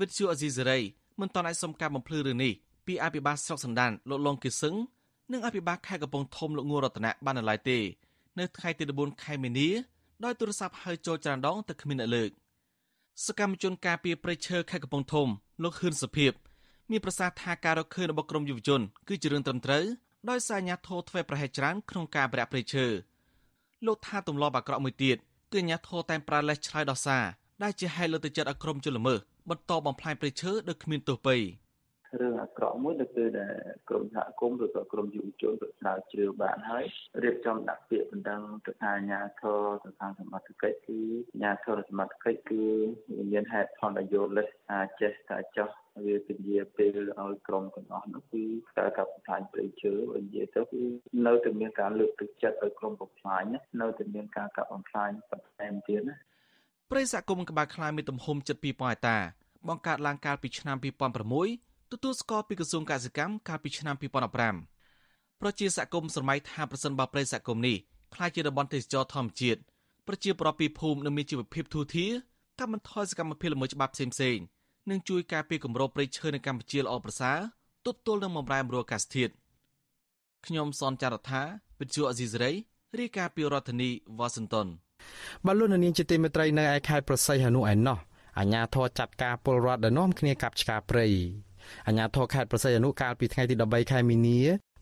[0.00, 0.78] វិទ្យុអេស៊ីសេរី
[1.20, 2.52] មិនតន់អាចសុំការបំភ្លឺរឿងនេះ
[2.86, 4.74] ពីអភិបាលស្រុកសណ្ដានលោកលងគិសឹង
[5.32, 7.78] និងអភិបាលខេត្តកំពង់ធំលោកងួររតនៈបាននៅឡើយទេ
[8.38, 9.68] នៅថ្ងៃទី14ខែមីនា
[10.24, 12.30] ដោយទូរស័ព្ទហៅចូលច្រើនដងតែគ្មានអ្នកលើក
[13.26, 15.28] សកម្មជនការពារព្រៃឈើខេត្តកំពង់ធំ
[15.62, 16.32] លោកហ៊ឿនសុភិប
[16.90, 19.84] មានប្រសាសន៍ថាការរកឃើញរបស់ក្រមយុវជនគឺជារឿងត្រឹមត្រូវ
[20.30, 22.86] ដោយសារអាជ្ញាធរធ្វើប្រហែសច្រើនក្នុងការប្រែព្រៃឈើ
[23.84, 25.16] លោកថាទម្លាប់អាក្រក់មួយទៀត
[25.52, 27.24] គឺអាញាធរតែប្រើលេសឆ្លើយដោះសារ
[27.62, 29.18] ដែលជាហេតុលើកទឹកចិត្តឲ្យក្រុមជនល្មើស
[29.50, 31.36] បន្តបំផ្លាញព្រៃឈើដោយគ្មានទោសពៃ
[32.20, 33.54] រឿងអាក្រក់មួយនៅពេលដែល
[33.88, 36.84] ក្រមសហគមន៍ឬក៏ក្រមយុវជនទៅស្រាវជ្រាវបានហើយ
[37.22, 40.98] រៀបចំដាក់ពាក្យបណ្ដឹងទៅខាងអាជ្ញាធរទៅខាងសមត្ថកិច្ចគឺ
[41.30, 42.62] អាជ្ញាធរសមត្ថកិច្ចគឺ
[43.32, 45.68] មានហេតុផលនយោលេសថាចេះថាចោះ
[46.04, 48.42] វាពជាពេលឲ្យក្រុមទាំងអស់នោះគឺ
[48.78, 50.82] ការកាប់បំផ្លាញព្រៃឈើបើនិយាយទៅគឺ
[51.26, 53.42] នៅតែមានការលើកទឹកចិត្តឲ្យក្រុមបំផ្លាញ
[53.80, 56.16] នៅតែមានការកាប់បំផ្លាញបន្ថែមទៀតណា
[56.90, 59.18] ព្រៃសហគមន៍ក្បាលខ្លាមានទំហំជិត2000ហិកតា
[59.68, 60.76] បង្កើតឡើងកាលពីឆ្នាំ
[61.34, 63.94] 2006ទទួលស្គាល់ពីក្រសួងកសិកម្មកាលពីឆ្នាំ
[64.70, 67.76] 2015ប្រជាសហគមន៍ស្រមៃថាប្រសិនបើព្រៃសហគមន៍នេះ
[68.14, 69.60] ខ្លាយជាតំបន់ទេសចរធម្មជាតិ
[70.06, 72.12] ប្រជាប្រដ្ឋពីភូមិនឹងមានជីវភាពធូរធារ
[72.58, 74.44] កាត់បន្ថយសកម្មភាពល្មើសច្បាប់ផ្សេងៗ
[74.90, 77.38] និងជួយការពារគម្របព្រៃឈើនៅកម្ពុជាល្អប្រសើរ
[77.86, 79.32] ទប់ទល់នឹងបំរែបំរួលអាកាសធាតុ
[80.46, 81.42] ខ្ញុំសនចាររថា
[81.80, 82.50] វិទ្យុអេស៊ីសរ៉ៃ
[82.98, 84.66] រាយការណ៍ពីរដ្ឋធានីវ៉ាស៊ីនតោន
[85.46, 87.98] បលូននាងជាទីមេត្រីនៅឯខេត្តប្រស័យហនុឯណោះ
[88.38, 91.06] អាជ្ញាធរចាត់ការពលរដ្ឋដែលនាំគ្នាកាប់ឆ្ការព្រៃ
[91.86, 94.40] អាជ្ញាធរខេត្តប្រស័យអនុកាលពីថ្ងៃទី13ខែមីនា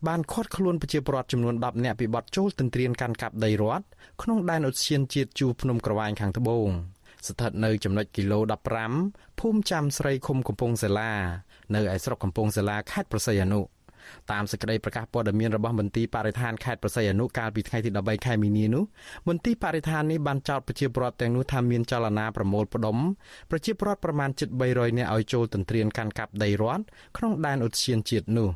[0.09, 3.85] បានឃាត់ខ្លួនប្រជាពលរដ្ឋចំនួន10នាក់ពីបទចូលទន្ទ្រានកាន់កាប់ដីរដ្ឋ
[4.23, 6.69] ក្នុងដែនឧទ្យានជាតិជួរភ្នំក្រវាញខាងត្បូង
[7.27, 8.39] ស្ថិតនៅចំណុចគីឡូ
[8.91, 11.13] 15ភូមិចាំស្រីឃុំកំពង់សាឡា
[11.75, 13.61] នៅឯស្រុកកំពង់សាឡាខេត្តប្រស័យអនុ
[14.33, 18.85] តាមសេចក្តីប្រកាសព័ត៌មានរបស់មន្ទីរបរិស្ថានខេត្តប្រស័យអនុកាលពីថ្ងៃទី13ខែមីនានោះ
[19.29, 22.97] មន្ទីរបរិស្ថាននេះបានចោទប្រជាពលរដ្ឋទាំងនោះថាមានចលនាប្រមូលផ្ដុំ
[23.51, 26.83] ប្រជាពលរដ្ឋប្រមាណជិត300នាក់ឲ្យចូលទន្ទ្រានកាន់កាប់ដីរដ្ឋ
[27.17, 28.51] ក្នុងដែនឧទ្យានជាតិនោះ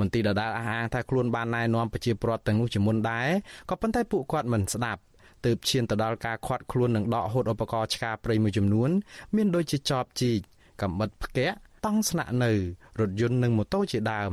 [0.00, 3.28] មន្ទីរដដាលអះអាងថាខ្លួនបានណែនាំប្រជាពលរដ្ឋទាំងនោះជាមុនដែរ
[3.70, 5.00] ក៏ប៉ុន្តែពួកគាត់មិនស្ដាប់
[5.44, 8.90] ទើបឈានទៅដល់ការខាត់ខ្លួននិងដកហូតឧបករណ៍ឆ្ការព្រៃមួយចំនួន
[9.36, 10.38] មានដូចជាចបជីក
[10.82, 12.52] កំបិតផ្គាក់តង់ស្នាក់នៅ
[13.00, 14.32] រថយន្តនិងម៉ូតូជាដើម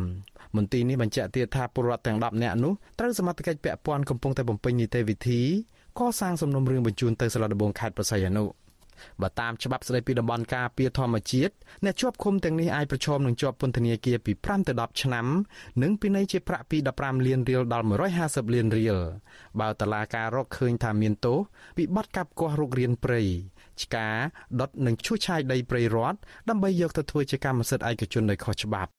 [0.56, 5.42] មន្ទីរនេះបញ្ជាក់ទៀតថាពលរដ្ឋទាំង10នាក់នោះត្រូវសមត្ថកិច្ចពាក់ព័ន្ធកំពុងតែបំពេញនីតិវិធី
[6.00, 8.44] កសាងសំណុំរឿងបញ្ជូនទៅសាលាដំបងខេត្តប្រស័យអនុ
[9.22, 11.54] បើតាមច្បាប់ស្តីពីតំបន់ការពារធម្មជាតិ
[11.86, 15.28] អ្នកជាប់ឃុំទាំងនេះអាចប្រឈមនឹងជាប់ពន្ធនាគារពី5ទៅ10ឆ្នាំ
[15.82, 17.86] និងពិន័យជាប្រាក់ពី15លានរៀលដល់
[18.20, 18.98] 150លានរៀល
[19.60, 21.40] បើតឡាការរកឃើញថាមានទោស
[21.78, 23.22] ពីបទកាប់គាស់រុករានព្រៃ
[23.82, 24.08] ឆ្កា
[24.60, 26.18] ដុតនិងឈូសឆាយដីព្រៃរដ្ឋ
[26.50, 28.92] ដើម្បីយកទៅធ្វើជាកម្មសិទ្ធិឯកជនដោយខុសច្បាប់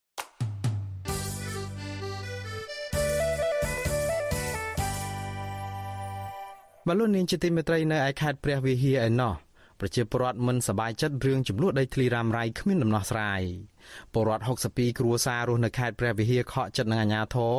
[6.88, 9.34] បលូននាងជាទីមេត្រីនៅឯខេត្តព្រះវិហារឯណោះ
[9.83, 13.43] ប្រជាពលរដ្ឋមិនសប្បាយចិត្តរឿងចំនួនដីធ្លីរ៉ាំរ៉ៃគ្មានដំណោះស្រាយ
[14.12, 17.57] ពលរដ្ឋ62គ្រួសាររស់នៅខេត្តព្រះវិហារខកចិត្តនឹងអាជ្ញាធរ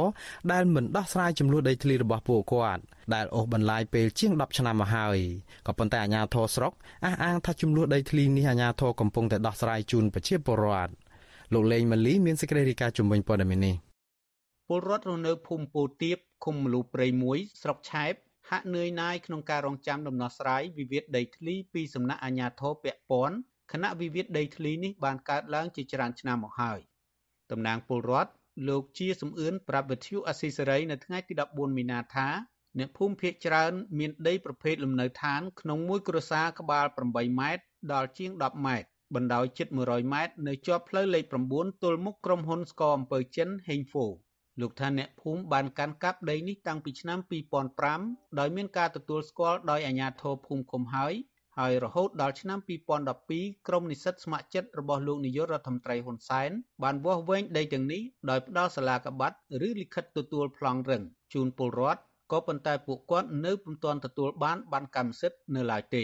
[0.51, 2.81] ដែលមិនដោះស្រាយចំនួនដីធ្លីរបស់ពួកគាត់
[3.13, 5.17] ដែលអូសបន្លាយពេលជាង10ឆ្នាំមកហើយ
[5.67, 6.73] ក៏ប៉ុន្តែអាជ្ញាធរស្រុក
[7.05, 10.93] អះអាងថាចំនួនដីធ្លីនេះអាជ្ញាធរកំពុងតែដោះស្រាយជូនប្រជាពលរដ្ឋ
[11.53, 13.75] លោកលេងម៉ាលីមានសេចក្តីរាយការណ៍ជំវិញព័ត៌មាននេះ
[14.67, 18.13] ពលរដ្ឋរស់នៅភូមិពោធិទៀបឃុំមលូព្រៃ1ស្រុកឆែប
[18.53, 23.37] ហាក់នឿយណាយក្នុងការរងចាំដំណោះស្រាយវិវាទដីធ្លីពីសំណាក់អាជ្ញាធរពាក់ព័ន្ធ
[23.71, 26.79] គណៈវិវាទដីធ្លីនេះបានកើតឡើងជាច្រើនឆ្នាំមកហើយ
[27.51, 28.31] តំណាងពលរដ្ឋ
[28.67, 32.27] លោកជាសំអឿនប្រាប់វិទ្យុអស៊ីសេរីនៅថ្ងៃទី14មីនាថា
[32.79, 41.23] អ្នកភូមិភៀកច្រើន មានដីប្រភេទលំនៅឋាន ក្នុងមួយគ្រួសារក្បាល8ម៉ែត្រដល់ជាង10ម៉ែត្របណ្ដោយជិត100ម៉ែត្រនៅជាប់ផ្លូវលេខ
[41.55, 44.07] 9ទល់មុខក្រុមហ៊ុនស្ករអំពើចិនហេងហ្វូ
[44.61, 47.19] លោកថាអ្នកភូមិបានកាន់កាប់ដីនេះតាំងពីឆ្នាំ
[47.79, 51.13] 2005ដោយមានការទទួលស្គាល់ដោយអាជ្ញាធរភូមិឃុំហើយ
[51.59, 52.59] ហើយរហូតដល់ឆ្នាំ
[53.13, 56.51] 2012ក្រុមនិស្សិតស្ម័គ្រចិត្តរបស់លោកនាយករដ្ឋមន្ត្រីហ៊ុនសែន
[56.83, 59.37] បានវាស់វែងដីទាំងនេះដោយផ្ដល់សាលាកបាត់
[59.67, 62.01] ឬលិខិតទទួលប្លង់រឹងជូនពលរដ្ឋ
[62.31, 66.03] ក៏ប៉ុន្តែពួកគាត់នៅពុំទាន់ទទួលបានបានកម្មសិទ្ធិនៅឡើយទេ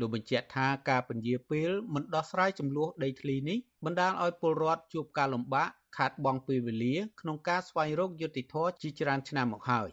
[0.00, 9.88] លោកបញ្ជាក់ថាការពន្យាពេលមិនដោះស្រាយចំនួនដីធ្លីនេះបណ្ដាលឲ្យពលរដ្ឋជួបការលំបាក ខាតបង់ពេលវេលាក្នុងការស្វែងរកយុត្តិធម៌ជាច្រើនឆ្នាំមកហើយ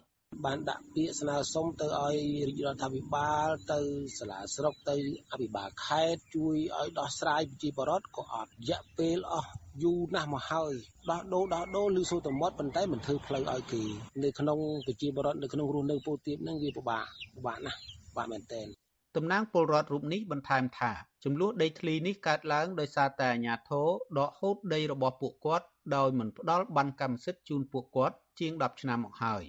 [0.46, 2.18] បានដាក់ពាក្យស្នើសុំទៅឲ្យ
[2.48, 3.80] រាជរដ្ឋាភិបាលទៅ
[4.20, 4.96] សាលាស្រុកទៅ
[5.32, 9.52] អភិបាលខេត្តជួយឲ្យដោះស្រាយប្រជាពលរដ្ឋក៏អត់រយៈពេលអស់
[9.84, 10.74] យូរណាស់មកហើយ
[11.10, 13.84] ដោះដូរដោះដូរឬសូត្រមត់ប៉ុន្តែមិនធ្វើផ្លូវឲ្យគេ
[14.24, 18.68] នៅក្នុងប្រជាពលរដ្ឋនៅក្នុងរស់នៅពោធិទៀបហ្នឹងវាពិបាកពិបាកណាស់ពិបាកមែនទែន
[19.16, 20.92] តំណាងពលរដ្ឋរូបនេះបន្ថែមថា
[21.24, 23.88] ចំនួនដីធ្លីនេះកើតឡើងដោយសារតែអាជ្ញាធរ
[24.18, 25.66] ដកហូតដីរបស់ពួកគាត់
[25.96, 29.44] ដោយមិនផ្ដល់ប័ណ្ណកម្មសិទ្ធិជូនពួកគាត់ជាង10ឆ្នាំមកហើយ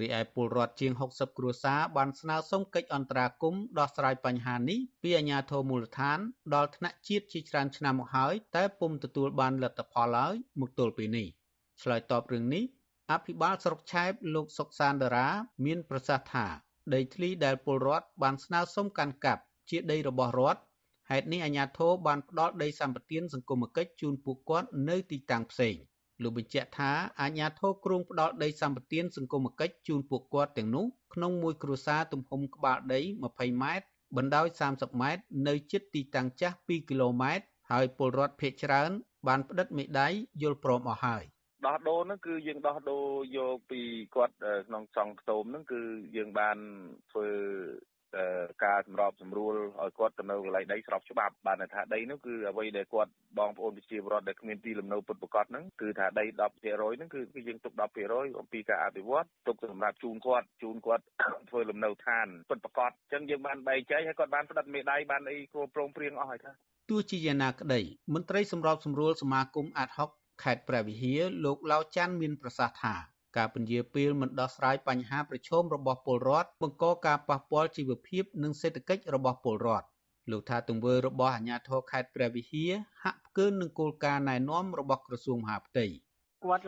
[0.00, 6.18] រីឯពលរដ្ឋជាង60គ្រួសារបានស្នើសុំកិច្ចអន្តរាគមន៍ដោះស្រាយបញ្ហានេះពីអាជ្ញាធរមូលដ្ឋាន
[6.54, 11.28] ដល់ថ្នាក់ជាតិជាច្រើនឆ្នាំមកហើយតែពុំទទួលបានលទ្ធផលឡើយមកទល់ពេលនេះ
[11.82, 12.64] ឆ្លើយតបរឿងនេះ
[13.10, 15.28] អភិបាលស្រុកឆែបលោកសុកសានដារា
[15.64, 16.46] មានប្រសាសន៍ថា
[16.94, 20.60] ដីធ្លីដែលពលរដ្ឋបានស្នើសុំកាន់កាប់ជាដីរបស់រដ្ឋ
[21.12, 25.74] ហេតុនេះអាជ្ញាធរបានផ្ដល់ដីសម្បត្តិសង្គមគិច្ចជូនពួកគាត់នៅទីតាំងផ្សេង
[26.22, 33.00] លោកបញ្ជាក់ថាអាជ្ញាធរគ្រោងផ្ដល់ដីសម្បត្តិសង្គមគិច្ចជូនពួកគាត់ទាំងនោះក្នុងមួយគ្រួសារទំហំក្បាលដី
[33.30, 33.86] 20ម៉ែត្រ
[34.16, 38.90] បណ្ដោយ30ម៉ែត្រនៅជិតទីតាំងចាស់2គីឡូម៉ែត្រហើយពលរដ្ឋភ័យច្រើន
[39.28, 40.08] បានផ្តិតមេដៃ
[40.42, 41.22] យល់ព្រមអស់ហើយ
[41.66, 43.06] ដោះដូរហ្នឹងគឺយើងដោះដូរ
[43.36, 43.80] យកពី
[44.14, 44.34] គាត់
[44.68, 45.80] ក្នុងចង់ខ្ទមហ្នឹងគឺ
[46.16, 46.58] យើងបាន
[47.10, 47.28] ធ្វើ
[48.64, 61.04] ការសម្របសម្រួលឲ្យគាត់ទៅនៅកន្លែងដីស្របច្បាប់បានថាដីនោះគឺអ្វីដែលគាត់បងប្អូនប្រជាពលរដ្ឋដែលគ្មានទីលំនៅពិតប្រាកដហ្នឹងគឺថាដី10%ហ្នឹងគឺយើងទុក10%អំពីការអភិវឌ្ឍទុកសម្រាប់ជូនគាត់ជូនគាត់
[61.50, 66.50] ធ្វើលំនៅឋានពិតប្រាកដអញ្ចឹងយើងបានបែងចែកហើយគាត់បានផ្តិតមេដៃបានអីគ្រប់ព្រមព្រៀងអស់ហើយថា
[66.90, 67.80] ទោះជាយ៉ាងណាក្តី
[68.14, 70.10] មន្ត្រីសម្របសម្រួលសមាគមអាត់ហុក
[70.42, 72.94] ខេត្តព្រះវិហារលោកឡាវច័ន្ទមានប្រសាសន៍ថា
[73.36, 79.86] ការពន្យាពេលមិនដោះស្រាយបញ្ហាប្រឈមរបស់ពលរដ្ឋបង្កការប៉ះពាល់ជីវភាពនិងសេដ្ឋកិច្ចរបស់ពលរដ្ឋ
[80.30, 82.72] លោកថាទង្វើរបស់អាជ្ញាធរខេត្តព្រះវិហារ
[83.02, 85.86] ហាក់ផ្កើនឹងគោលការណ៍ណែនាំរបស់ក្រសួងមហាផ្ទៃ
[86.44, 86.64] គាត់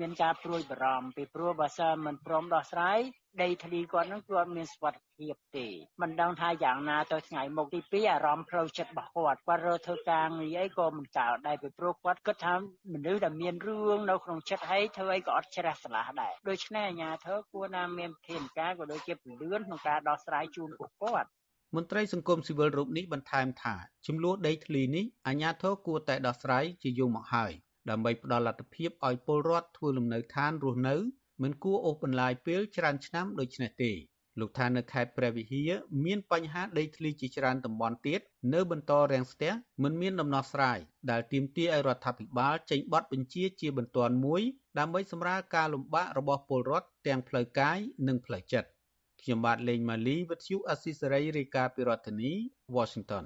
[0.00, 2.98] មានការព្រួយបារម្ភពីព្រោះបើសិនមិនព្រមដោះស្រាយ
[3.42, 5.66] ដីធ្លីគាត់នឹងគាត់មានសុវត្ថិភាពទេ
[6.02, 12.54] មិនដឹងថាយ៉ាងណាទៅថ្ងៃមុខទី2អារម្មណ៍ផ្លូវចិត្តរបស់គាត់គាត់រើធ្វើការងារអីក៏មិនកើតដែរពីព្រោះគាត់គិតថា
[12.92, 21.28] មនុស្សដែលមានរឿងនៅក្នុងចិត្តហើយធ្វើអីក៏អត់ជ្រះស្រឡះដែរដូច្នេះអាជ្ញាធរគួរណាមានធានការក៏ដូចជាពលឿនក្នុងការដោះស្រាយជូនពួកគាត់
[21.74, 23.74] មន្ត្រីសង្គមស៊ីវិលរូបនេះបន្ថែមថា
[24.06, 27.52] ចំនួនដីធ្លីនេះអាជ្ញាធរគួរតែដោះស្រាយជាយូរមកហើយ
[27.90, 30.96] ដើម្បីផ្ដល់លទ្ធភាពឲ្យពលរដ្ឋធ្វើលំនៅឋានរស់នៅ
[31.42, 33.92] មិនគួរអូសបន្លាយពេលច្រើនឆ្នាំដូចនេះទេ
[34.40, 35.70] លោកថានៅខេត្តព្រះវិហារ
[36.04, 38.20] មានបញ្ហាដីធ្លីជាច្រើនតំបន់ទៀត
[38.54, 40.78] នៅបន្តរាំងស្ទះមិនមានដំណោះស្រាយ
[41.10, 44.42] ដែលទាមទារឲ្យរដ្ឋាភិបាលចេញបទបញ្ជាជាបន្ទាន់មួយ
[44.78, 47.78] ដើម្បីសម្រាលការលំបាករបស់ពលរដ្ឋទាំងផ្លូវកាយ
[48.08, 48.68] និងផ្លូវចិត្ត
[49.22, 52.32] ខ្ញុំបាទលេងម៉ាលីវិទ្យុអស៊ីសេរីរាយការណ៍ពីរដ្ឋធានី
[52.76, 53.24] Washington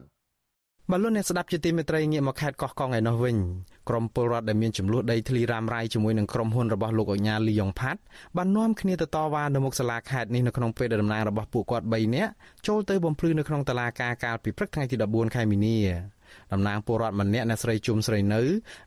[0.93, 3.37] បលូនអ្នកស្ដាប់ជាទីមេត្រីងាកមកខេត្តកោះកុងឯនោះវិញ
[3.89, 8.01] ក្រុមពលរដ្ឋដែលមានចំនួនដីធ្លីរ៉ាំរ៉ៃជាមួយនឹងក្រុមហ៊ុនរបស់លោកអញ្ញាលីយ៉ុងផាត់
[8.37, 12.31] បាននាំគ្នាទៅតវ៉ានៅមុខសាលាខេត្តនេះនៅក្នុងពេលដែលតំណាងរបស់ពួកគាត់3នាក់
[12.67, 15.77] ចូលទៅបំភ្លឺនៅក្នុងតុលាការកាលពីព្រឹកថ្ងៃទី14ខែមីនា
[16.53, 18.43] តំណាងពលរដ្ឋម្នាក់អ្នកស្រីជុំស្រីនៅ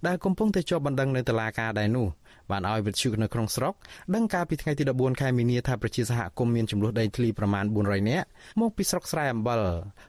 [0.08, 2.08] ដែលកំពុងតែជាប់បណ្ដឹងនៅតុលាការដែរនោះ
[2.52, 3.74] បានឲ្យវិទ្យុនៅក្នុងស្រុក
[4.16, 8.28] ដឹងកាលពីថ្ងៃទី14ខែមីនាថាប្រជាសហគមន៍មានចំនួនដីធ្លីប្រមាណ400នាក់
[8.62, 9.62] មកពីស្រុកស្រែអំបិល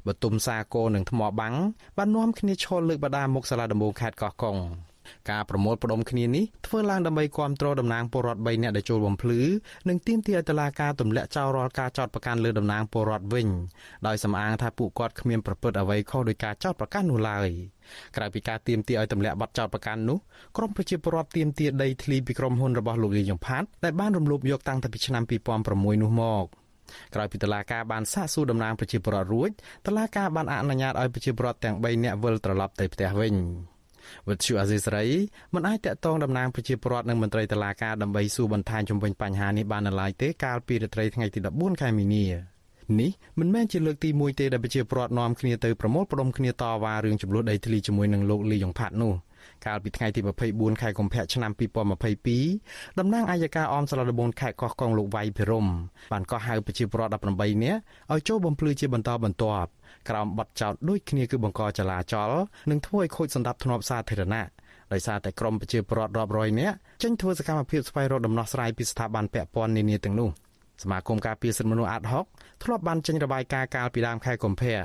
[0.07, 1.55] បទុមសាគរនិងថ្មបាំង
[1.99, 4.59] បាននាំគ្នាឈលលើកបដាមុខសាលាដំបងខេត្តកោះកុង
[5.31, 9.41] ការប្រមូលផ្ដុំគ្នានេះធ្វើឡើងដើម្បីគ្រប់គ្រងតំណាងពលរដ្ឋ3នាក់ដែលចូលបំភ្លឺ
[9.89, 13.49] និងទាមទារឲ្យតុលាការទម្លាក់ចោលរាល់ការចោទប្រកាន់លើតំណាងពលរដ្ឋវិញ
[14.07, 17.49] ដោយសំអាងថាពួកគាត់គ្មានប្រព្រឹត្តអ្វីខុសដោយការចោទប្រកាន់នោះឡើយ
[18.17, 20.19] ក្រៅពីការទាមទារឲ្យទម្លាក់បទចោទប្រកាន់នោះ
[20.57, 25.23] ក្រមប្រជាពលរដ្ឋទាមទារដីធ្លីពីក្រុមហ៊ុនរបស់លោកលីយ៉ុងផាតដែលបានរំលោភយកតាំងពីឆ្នាំ
[25.63, 26.47] 2006នោះមក
[27.15, 29.51] ក្រោយពីតុលាការបានសាកសួរតំណាងប្រជាពលរដ្ឋរួច
[29.87, 33.35] តុលាការបានអនុញ្ញាតឲ្យប្រជាពលរដ្ឋទាំង3នាក់វិលត្រឡប់ទៅផ្ទះវិញ
[34.29, 35.07] វិទ្យុអាស៊ីសេរី
[35.55, 42.27] មិនអាចតាក់ទងតំណាងប្រជាពលរដ្ឋនិងមន្ត្រីតុលាការដើម្បីសួរបន្ថែមជំវិញបញ្ហានេះបាននៅឡើយទេកាលពីរាត្រីថ្ងៃទី14ខែមីនា
[43.01, 49.15] នេះមិនមែនជាលើកទី1ទេដែលប្រជាពលរដ្ឋនាំគ្នាទៅប្រមូលផ្ដុំគ្នាតវ៉ារឿងចំនួនដីធ្លីជាមួយនឹងលោកលីយ៉ុងផាត់នោះ
[49.67, 51.53] កាលពីថ្ងៃទី24ខែកុម្ភៈឆ្នាំ
[52.21, 55.67] 2022តំណាងអាយកាអមសាលាដំបងខេត្តកោះកុងលោកវៃភិរម
[56.13, 57.81] បានកោះហៅប្រជាពលរដ្ឋ18នាក់
[58.13, 59.71] ឲ្យចូលបំភ្លឺជាបន្តបន្ទាប់
[60.09, 62.31] ក្រោមបទចោទដូចគ្នាគឺបង្កចលាចល
[62.71, 64.47] និងធ្វើឲ្យខូចសន្តិភាពសាធារណៈ
[64.93, 70.29] ដោយសារតែក្រមប្រជាពលរដ្ឋរាប់រយនាក់ចេញធ្វើសកម្មភាពស្វែងរកដំណោះស្រាយពីស្ថាប័នពាក់ព័ន្ធនានាទាំងនោះ
[70.83, 72.25] សមាគមការពារសិទ្ធិមនុស្សអាត់ហុក
[72.63, 74.77] ធ្លាប់បានចេញរបាយការណ៍កាលពីដើមខែកុម្ភៈ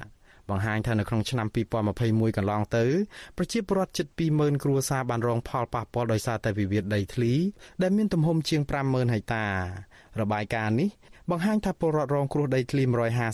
[0.49, 1.47] បង្ហាញថានៅក្នុងឆ្នាំ
[1.91, 2.85] 2021កន្លងទៅ
[3.37, 7.33] ប្រជាពលរដ្ឋជិត20000គ្រួសារបានរងផលប៉ះពាល់ដោយសារតែវិវាទដីធ្លី
[7.81, 9.45] ដែលមានទំហំជាង50000ហិកតា
[10.21, 10.89] របាយការណ៍នេះ
[11.31, 12.83] បង្ហាញថាពលរដ្ឋរងគ្រោះដីធ្លី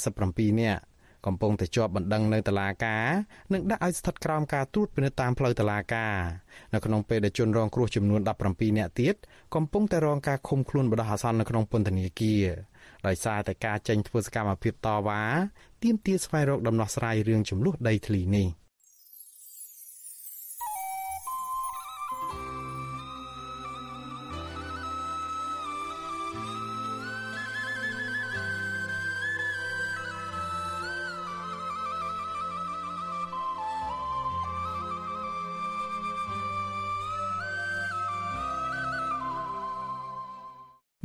[0.04, 0.82] 157នាក់
[1.26, 3.06] កំពុងតែជាប់បណ្ដឹងនៅតុលាការ
[3.54, 6.16] និងដាក់ឲ្យស្ថិតក្រោមការត្រួតពិនិត្យតាមផ្លូវតុលាការ
[6.74, 9.16] នៅក្នុងពេលដែលជនរងគ្រោះចំនួន17នាក់ទៀត
[9.56, 12.46] កំពុងតែរងការឃុំខ្លួនបណ្ដោះអាសន្ននៅក្នុងពន្ធនាគារ
[13.08, 15.22] ដោយសារតែការចេញធ្វើសកម្មភាពតវ៉ា
[15.84, 18.48] ទាមទារស្វែងរកដំណោះស្រាយរឿងចំនួនដីធ្លីនេះ។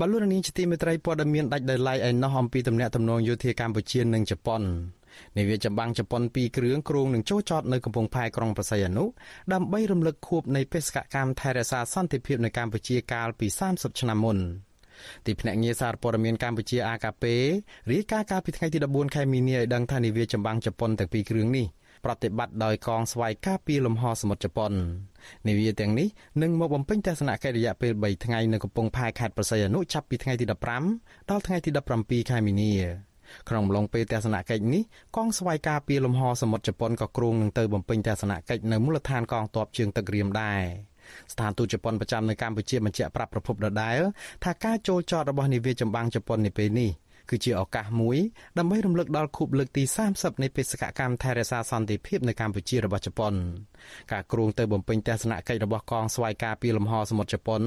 [0.00, 4.62] បលូននាងជាទីមេត្រីព័ត៌មានដាច់ដោយឡែកឯណោះអំពីទំនាក់ទំនងយោធាកម្ពុជានិងជប៉ុន
[5.36, 9.04] នាវាចម្បាំងជប៉ុន2គ្រឿងគ្រងនឹងចូលចតនៅកំពង់ផែក្រុងបរសៃអនុ
[9.52, 14.38] ដើម្បីរំលឹកខួបនៃបេសកកម្មថែរក្សាសន្តិភាពនៅកម្ពុជាកាលពី30ឆ្នាំមុន
[15.26, 17.24] ទីភ្នាក់ងារសារព័ត៌មានកម្ពុជា AKP
[17.90, 21.66] រាយការណ៍កាលពីថ្ងៃទី14ខែមីនាឲ្យដឹងថានាវាចម្បាំងជប៉ុនទាំងពីរគ្រឿងនេះ
[22.04, 24.72] ប្រតិបត្តិដោយកងស្វ័យការពារលំហសមុទ្រជប៉ុន
[25.46, 26.08] នាវាទាំងនេះ
[26.42, 30.44] នឹងមកបំពេញទស្សនកិច្ចរយៈពេល3ថ្ងៃនៅកំពង់ផែខេត្តប្រស័យអនុចាប់ពីថ្ងៃទី
[30.88, 31.70] 15ដល់ថ្ងៃទី
[32.00, 32.72] 17ខែមីនា
[33.48, 34.82] ក្នុងអំឡុងពេលទស្សនកិច្ចនេះ
[35.16, 40.62] កងស្វ័យការពារលំហសមុទ្រជប៉ុនក៏គ្រោងនឹងទៅបំពេញទស្សនកិច្ចនៅមូលដ្ឋានកងទ័ពជើងទឹករៀមដែរ
[41.32, 44.00] ស្ថានទូតជប៉ុនប្រចាំនៅកម្ពុជាបញ្ជាក់ប្រាប់ប្រពន្ធដដែល
[44.44, 46.90] ថាការចូលចតរបស់នាវាចម្បាំងជប៉ុននាពេលនេះ
[47.30, 48.18] គឺជាឱកាសមួយ
[48.58, 53.34] ដើម្បីរំលឹកដល់ខួបលើកទី30នៃបេសកកម្មថែរក្សាសន្តិភាពនៅកម្ពុជារបស់ជប៉ុន
[54.12, 57.62] ការគ្រោងទៅបំពេញទស្សនកិច្ចរបស់កងស្វ័យការពារលំហសមុទ្រជប៉ុន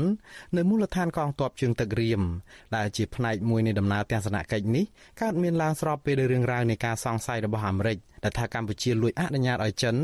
[0.58, 2.22] នៅមូលដ្ឋានកងទ័ពជើងទឹករៀម
[2.76, 4.86] ដែលជាផ្នែកមួយនៃដំណើរទស្សនកិច្ចនេះ
[5.22, 9.96] កើតមានឡើងស្របពេលដោយរឿងរ៉ាវនៃការសង្ស័យរបស់អាមេរិកដែលថាកម្ពុជាលួចអនុញ្ញាតឲ្យចិន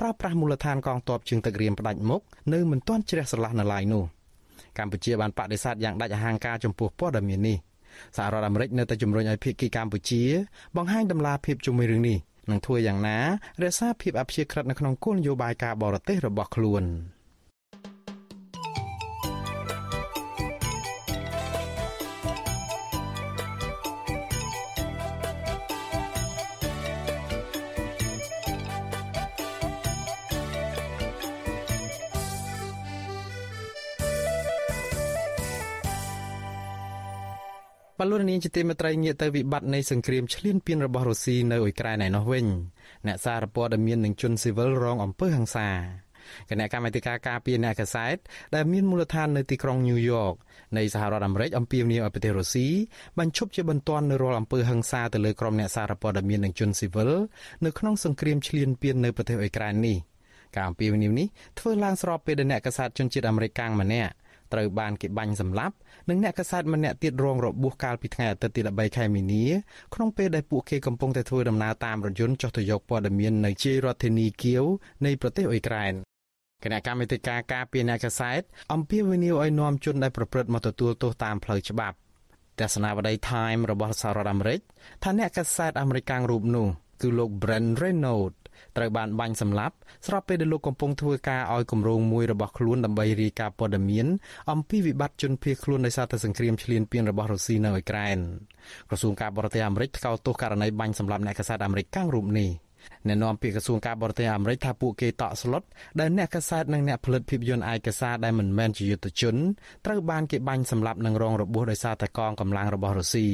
[0.00, 2.20] ប្រើប្រាស់មូលដ្ឋានកងទ័ពជើងទឹករៀមផ្ដាច់មុខ
[2.52, 4.04] នៅមិនទាន់ជ្រះស្រឡះនៅឡើយនោះ
[4.78, 7.56] កម្ពុជាបានបដិសេធយ៉ាងដាច់អហង្ការចំពោះព័ត៌មាននេះ
[8.16, 10.22] សហរដ្ឋអាមេរិកនៅតែជំរុញឲ្យភាគីកម្ពុជា
[10.76, 12.18] បង្ហាញដំណាភាពជុំវិញរឿងនេះ
[12.50, 13.18] នឹងធ្វើយ៉ាងណា
[13.62, 16.84] រក្សាភាពអព្យាក្រឹតនៅក្នុងគោលនយោបាយការបរទេសរបស់ខ្លួន។
[38.00, 42.46] បលូននាងជាទីមេត្រីងាកទៅវិបត្តិនៃសង្គ្រាមឈ្លានពានរបស់រុស្ស៊ីនៅអ៊ុយក្រែនឯណោះវិញ
[43.06, 45.68] អ្នកសារព័ត៌មាននឹងជនស៊ីវិលរងអំពើហិង្សា
[46.50, 48.16] គណៈកម្មាធិការការពារអ្នកកសែត
[48.54, 50.34] ដែលមានមូលដ្ឋាននៅទីក្រុងញូវយ៉ក
[50.78, 52.66] នៃសហរដ្ឋអាមេរិកអំពាវនាវឲ្យប្រទេសរុស្ស៊ី
[53.18, 57.10] បញ្ឈប់ជាបន្ទាន់នៅរាល់អំពើហិង្សាទៅលើក្រុមអ្នកសារព័ត៌មាននិងជនស៊ីវិល
[57.64, 59.98] នៅក្នុងសង្គ្រាមឈ្លានពាននៅប្រទេសអ៊ុយក្រែននេះ
[60.54, 61.26] ការអំពាវនាវនេះ
[61.58, 64.12] ធ្វើឡើងស្របពេលដែលអ្នកកសែតជនជាតិអាមេរិកកាំងម្នាក់
[64.56, 65.74] ត្រូវបានគេបាញ់សម្លាប់
[66.08, 69.44] និងអ្នកកសែតម្នាក់ទៀតរងរបួសកាលពីថ្ងៃអាទិត្យទី13ខែមីនា
[69.94, 74.64] ក្នុងពេលដែលពួកគេកំពុងតែធ្វើដំណើរតាមរថយន្តចុះទៅយកព័ត៌មាននៅជាយរដ្ឋធានីគៀវ
[75.04, 75.92] នៃប្រទេសអ៊ុយក្រែន
[76.64, 78.42] គណៈកម្មាធិការការពារអ្នកកសែត
[78.72, 81.96] អំពាវនាវឲ្យនាំជនដែលប្រព្រឹត្តមកទទួលទោសតាមផ្លូវច្បាប់
[82.60, 84.60] ទស្សនាវដ្តី Time របស់សហរដ្ឋអាមេរិក
[85.02, 86.66] ថាអ្នកកសែតអាមេរិកកាំងរូបនោះ
[87.02, 88.32] គឺលោក Brent Renaud
[88.76, 89.74] ត្រូវបានបាញ់សម្លាប់
[90.06, 94.06] ស្របពេលដែលលោកកំពុងធ្វើការឲ្យគម្រោងមួយរបស់ខ្លួនដើម្បីរាយការណ៍ព័ត៌មាន
[94.52, 98.18] អំពីវិបត្តិជនភៀសខ្លួនដោយសារតែសង្គ្រាមឈ្លានពានរបស់រុស្ស៊ីនៅអ៊ុយក្រែន
[98.88, 102.50] ក្រសួងការបរទេសអាមេរិកថ្កោលទោសករណីបាញ់សម្លាប់អ្នកកាសែតអាមេរិកកាំងរូបនេះ
[103.06, 105.62] អ្នកនាំពាក្យក្រសួងការបរទេសអាមេរិកថាពួកគេតក់ស្លុត
[106.00, 109.36] ដែលអ្នកកាសែតនិងអ្នកផលិតភាពយន្តឯកសារដែលមិនមែនជាយុទ្ធជន
[109.86, 113.26] ត្រូវបានគេបាញ់សម្លាប់និងរងរបួសដោយសារតែកងកម្លាំងរបស់រុស្ស៊ី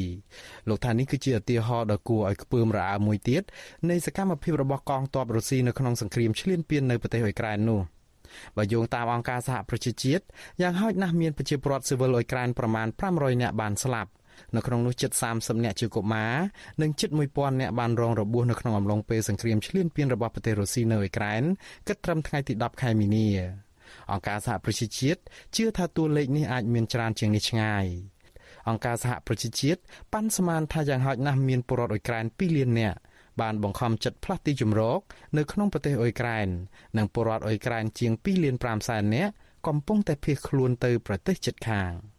[0.69, 3.43] លោកថានេះគឺជាឧទាហរណ៍ដ៏គួរឲ្យខ្ពើមរអើមួយទៀត
[3.91, 7.81] នៃសកម្មភាពរបស់កងទ័ពរុស្ស៊ីនៅក្នុងសង្គ្រាមឈ្លានពាននៅប្រទេសអ៊ុយក្រែននោះ
[8.57, 10.25] បើយោងតាមអង្គការសហប្រជាជាតិ
[10.61, 14.11] យ៉ាងហោចណាស់មានប្រជាពលរដ្ឋស៊ីវិលអ៊ុយក្រែនប្រមាណ500នាក់បានស្លាប់
[14.57, 16.35] នៅក្នុងនោះជិត30នាក់ជាកុមារ
[16.83, 21.43] និងជិត1000នាក់បានរងរបួសនៅក្នុងអំឡុងពេលសង្គ្រាមឈ្លានពានរបស់ប្រទេសរុស្ស៊ីនៅអ៊ុយក្រែន
[21.89, 23.29] គិតត្រឹមថ្ងៃទី10ខែមីនា
[24.13, 25.21] អង្គការសហប្រជាជាតិ
[25.57, 27.87] ជឿថាតួលេខនេះអាចមានច្រើនជាងនេះឆ្ងាយ
[28.69, 29.81] អង្គការសហប្រជាជាតិ
[30.13, 32.99] ប៉ាន់ស្មានថាយ៉ាងហោចណាស់មានពលរដ្ឋអ៊ុយក្រែន2លាននាក់
[33.41, 35.01] បានបង្ខំចិត្តផ្លាស់ទីជម្រក
[35.37, 36.49] នៅក្នុងប្រទេសអ៊ុយក្រែន
[36.99, 39.33] និងពលរដ្ឋអ៊ុយក្រែនជាង2លាន5សែននាក់
[39.67, 41.93] កំពុងតែភៀសខ្លួនទៅប្រទេសជិតខាង។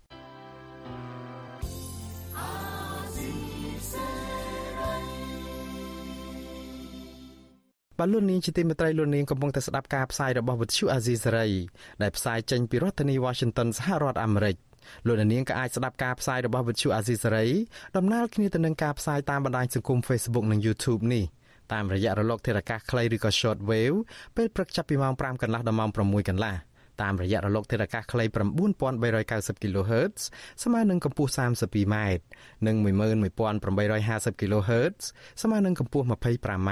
[8.00, 11.50] បាទលោកនាងជាទីមេត្រីលោកនាងកំពុងតែស្ដាប់ការផ្សាយរបស់វិទ្យុអាស៊ីសេរី
[12.02, 14.56] ដែលផ្សាយចេញពីរដ្ឋធានី Washington សហរដ្ឋអាមេរិក
[15.08, 17.46] លោកនាងក៏អាចស្ដាប់ការផ្សាយរបស់វិទ្យុអាស៊ីសេរី
[17.98, 21.24] ដំណើរគ្នាទៅនឹងការផ្សាយតាមបណ្ដាញសង្គម Facebook និង YouTube នេះ
[21.74, 23.98] តាមរយៈរលកធារកាសខ្លីឬក៏ Shortwave
[24.36, 26.56] ពេលព្រឹកចាប់ពីម៉ោង5កន្លះដល់ម៉ោង6កន្លះ
[27.02, 28.24] តាមរយៈរលកធារកាសខ្លី
[28.94, 30.20] 9390 kHz
[30.64, 31.96] ស្មើនឹងកម្ពស់ 32m
[32.68, 35.02] និង11850 kHz
[35.42, 36.72] ស្មើនឹងកម្ពស់ 25m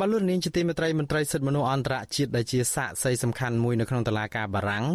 [0.00, 4.86] បលូននាងជាទីមេត្រីមន្ត្រីសិទ្ធិមនុស្សអន្តរជាតិដែលជាសាក្សីសំខាន់មួយនៅក្នុងតុលាការបារាំង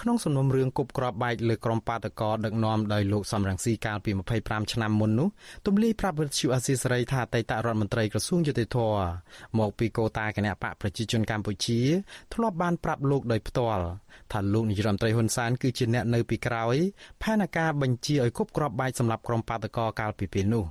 [0.00, 4.10] ក្នុងសំណុំរឿងគប់ក្របបែកលើក្រុមបាតកោដឹកនាំដោយលោកសំរងស៊ីកាលពី
[4.42, 5.28] 25ឆ្នាំមុននោះ
[5.66, 8.78] ទម្លាយប្រាប់វិទ្យុអាស៊ីសេរីថាអតីតរដ្ឋមន្ត្រីក្រសួងយុតិធធ
[9.58, 11.80] មកពីកូតាគណៈបកប្រជាជនកម្ពុជា
[12.34, 13.84] ធ្លាប់បានប្រាប់លោកដោយផ្ទាល់
[14.32, 16.76] ថាលោកនាយរដ្ឋមន្ត្រីហ៊ុនសែនគឺជាអ្នកនៅពីក្រោយ
[17.22, 20.66] ផែនការបញ្ជាឲ្យគប់ក្របបែកសម្រាប់ក្រុមបាតកោកាលពីពេលនោះ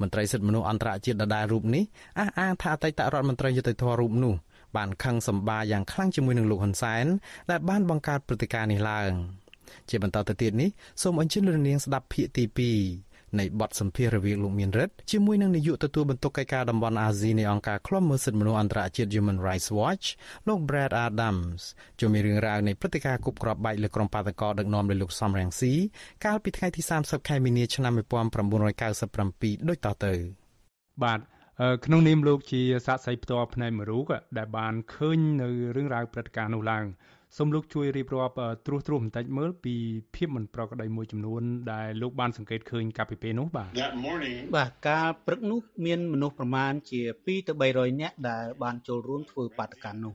[0.00, 1.84] មន្ត្រីសិទ្ធិមនុស្សអន្តរជាតិដដែលរូបនេះ
[2.18, 4.34] អះអាងថាអតីតរដ្ឋមន្ត្រីយុតិធធរូបនោះ
[4.76, 7.06] បានខឹងសម្បាយ៉ាងខ្លាំងជាមួយនឹងលោកហ៊ុនសែន
[7.50, 9.12] ដែលបានបង្កើតព្រឹត្តិការណ៍នេះឡើង
[9.88, 10.70] ជាបន្តទៅទៀតនេះ
[11.02, 20.06] សូមអញ្ជើញលោកនាងស្ដាប់ភាគទី2 នៃបទសម្ភាសន៍រវាងលោកមានរិទ្ធជាមួយនឹងនាយកទទួលបន្ទុកកិច្ចការតំបន់អាស៊ីនៃអង្គការឃ្លាំមើលសិទ្ធិមនុស្សអន្តរជាតិ Human Rights Watch
[20.48, 21.60] លោក Brad Adams
[21.98, 25.72] ជួយមានរឿងរ៉ាវនៃព្រឹត្តិការណ៍គប់គ្រាប់បែកលើក្រុមបាតកោដឹកនាំដោយលោកសំរងស៊ី
[26.24, 30.14] កាលពីថ្ងៃទី30ខែមីនាឆ្នាំ1997ដូចតទៅ
[31.04, 31.20] បាទ
[31.84, 34.04] ក្នុងនាមលោកជាសាក្សីផ្ទាល់ផ្នែកមរូក
[34.38, 36.84] ដែលបានឃើញនៅរឿងរ៉ាវព្រឹត្តិការណ៍នោះឡើង
[37.36, 39.74] សូមលោកជួយរៀបរាប់ត្រួសត្រាសបន្តិចមើលពី
[40.14, 43.70] ភាពមិនប្រក្រតីមួយចំនួនដែលលោកបានសង្កេតឃើញកាលពីពេលនោះបាទ
[44.56, 50.14] បាទកាលព្រឹកនោះមានមនុស្សប្រមាណជា2ទៅ300នាក់ដែលបានចូលរួមធ្វើបាតកម្មនោះ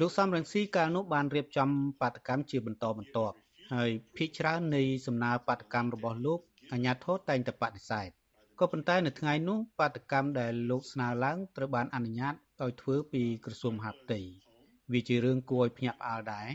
[0.00, 1.68] លោកសំរងស៊ីកាលនោះបានរៀបចំ
[2.00, 3.36] បាតកម្មជាបន្តបន្ទាប់
[3.74, 6.40] ហើយភាគច្រើននៃសំណើបាតកម្មរបស់លោក
[6.72, 8.08] អាជ្ញាធរតែងតែបដិសេធ
[8.60, 14.20] ក៏ប៉ុន្តែនៅថ្ងៃនោះបាតកម្មដែលលោកស្នើឡើងត្រូវបានអនុញ្ញាតឲ្យធ្វើពីក្រសួងមហាផ្ទៃ
[14.92, 16.48] វាជារឿងគួរឲ្យភ្ញាក់ផ្អើលដែរ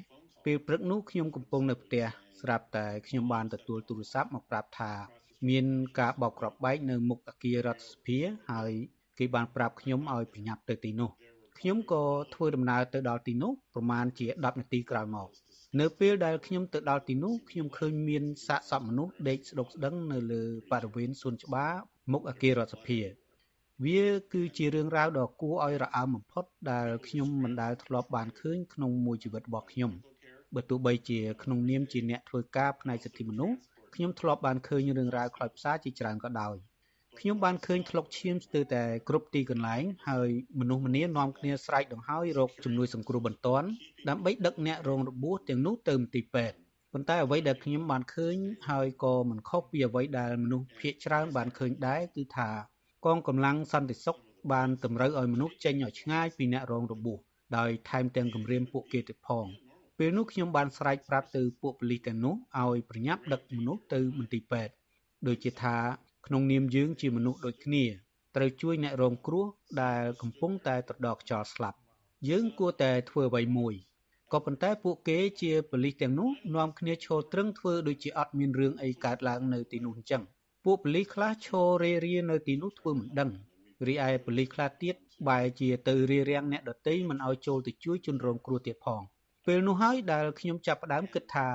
[0.45, 2.05] ពេលព្រឹកនោះខ្ញុំកំពុងនៅផ្ទះ
[2.41, 4.91] ស្រាប់តែខ្ញុំបានទទួលទូរស័ព្ទមកប្រាប់ថា
[5.49, 5.65] មាន
[5.99, 8.17] ការបោកគ្រាប់បែកនៅមុខអគាររដ្ឋសភា
[8.51, 8.71] ហើយ
[9.17, 11.09] គេបានប្រាប់ខ្ញុំឲ្យប្រញាប់ទៅទីនោះ
[11.59, 15.29] ខ្ញុំក៏ធ្វើដំណើរទៅដល់ទីនោះប្រមាណជា10នាទីក្រោយមក
[15.79, 21.73] នៅពេលដែលខ្ញុំទៅដល់ទីនោះខ្ញុំឃើញមានសាកសពមនុស្សដេកស្ដុកស្ដឹងនៅលើបរិវេណសួនច្បារ
[22.11, 22.99] មុខអគាររដ្ឋសភា
[23.85, 24.03] វា
[24.33, 29.91] គឺជារឿងរ៉ាវដ៏គួរឲ្យរអើមបំផុតដែលខ្ញុំមិនដែលធ្លាប់បានឃើញក្នុងមួយជីវិតរបស់ខ្ញុំ
[30.55, 33.57] បើទោះបីជាក្នុងនាមជាអ្នកធ្វើការផ្នែកសិទ្ធិមនុស្ស
[33.95, 36.55] ខ្ញុំធ្លាប់បានឃើញរឿងរ៉ាវខ្លោចផ្សាជាច្រើនក៏ដោយ
[37.19, 43.67] ខ្ញុំបានឃើញធ្លុកឈាមស្ទើរតែគ្រប់ទីកន្លែងហើយមនុស្សម្នានាំគ្នាស្រែកដង្ហើយរកជំនួយសង្គ្រោះបន្ទាន់
[44.09, 46.57] ដើម្បីដឹកអ្នករងរបួសទាំងនោះទៅមន្ទីរពេទ្យ
[46.93, 48.35] ប៉ុន្តែអ្វីដែលខ្ញុំបានឃើញ
[48.69, 52.49] ហើយក៏មិនខុសពីអ្វីដែលមនុស្សភាគច្រើនបានឃើញដែរគឺថា
[53.07, 54.17] កងកម្លាំងសន្តិសុខ
[54.53, 57.19] បានតម្រូវឲ្យមនុស្សចេញឲ្យឆ្ងាយពីអ្នករងរបួស
[57.57, 59.45] ដោយថែមទាំងគំរាមពួកគេទៀតផង
[59.97, 64.73] ពេលនោះខ្ញុំបានស្រែកប្រាប់ទៅពួកប៉ូលីសទាំងនោះឲ្យប្រញាប់ដឹកមនុស្សទៅមន្ទីរពេទ្យ
[65.27, 65.77] ដូចជាថា
[66.27, 67.83] ក្នុងនាមយើងជាមនុស្សដូចគ្នា
[68.35, 69.45] ត្រូវជួយអ្នករងគ្រោះ
[69.83, 71.77] ដែលកំពុងតែត្រដកខ្យល់ស្លាប់
[72.29, 73.73] យើងគួរតែធ្វើអ្វីមួយ
[74.33, 80.23] ក៏ប៉ុន្តែពួកគេជាប៉ូលីសទាំងនោះនាំគ្នាឈរត្រឹងធ្វើដូចជាអត់មានរឿងអីកើតឡើងនៅទីនោះអញ្ចឹង
[80.69, 83.31] ពួកប៉ូលីសខ្លះឈររេរានៅទីនោះធ្វើមិនដឹង
[83.87, 84.95] រីឯប៉ូលីសខ្លះទៀត
[85.27, 89.01] បែរជាទៅរារាំងអ្នកដទៃមិនឲ្យចូលទៅជួយជនរងគ្រោះទៀតផង
[89.45, 91.47] ពេលនោះហើយដែលខ្ញុំចាប់ផ្ដើមគិតថា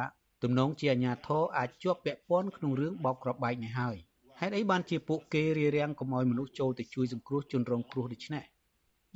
[0.42, 3.96] ទំនងជាអាញាធរអាចជាប់ពាក់ព័ន្ធក្នុងរឿងបោកក្របបែកនេះហើយ
[4.40, 8.44] ហេតុអីបានជាពួកគេរារាំងកុំឲ្យមនុស្សចូលទៅជួយសង្គ្រោះជនរងគ្រោះដូច្នេះ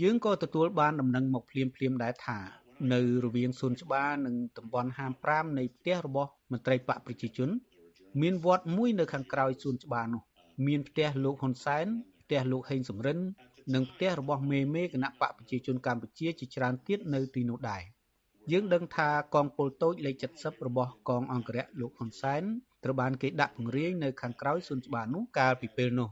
[0.03, 2.39] យើងក៏ទទួលបានដំណឹងមកភ្លាមភ្លាមដែរថា
[2.93, 7.51] នៅរវាងសួនច្បារនិងតំបន់ហាម5នៃផ្ទះរបស់មន្ត្រីបកប្រជាជន
[8.23, 10.23] មានវត្តមួយនៅខាងក្រោយសួនច្បារនោះ
[10.67, 11.87] មានផ្ទះលោកហ៊ុនសែន
[12.23, 13.19] ផ្ទះលោកហេងសំរិន
[13.75, 17.83] និងផ្ទះរបស់មេមេគណៈបកប្រជាជនកម្ពុជាជាច្រើនទៀតនៅទីនោះដែរ
[18.53, 22.43] យើងដឹងថាកងពលតូចលេខ70របស់កងអង្គរៈលោកហ៊ុនសែន
[22.85, 26.09] ត្រូវបានគេដាក់ពង្រាយនៅខាងក្រោយសួនច្បារនោះកាលពីពេលនោះ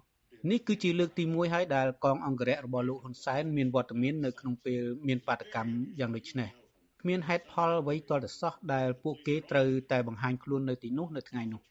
[0.50, 6.48] នេះគឺជាលើកទី1ហើយដែលកងអង្គរៈរបស់លោកហ៊ុនសែនមានវត្តមាននៅក្នុងពេលមានបាតកម្មយ៉ាងដូចនេះ
[7.00, 11.62] គ្មានហេតុផលអ្វីទាល់តែសោះដែលពួកគេត្រូវតែបង្ហាញខ្លួននៅទីនោះនៅថ្ងៃនោះ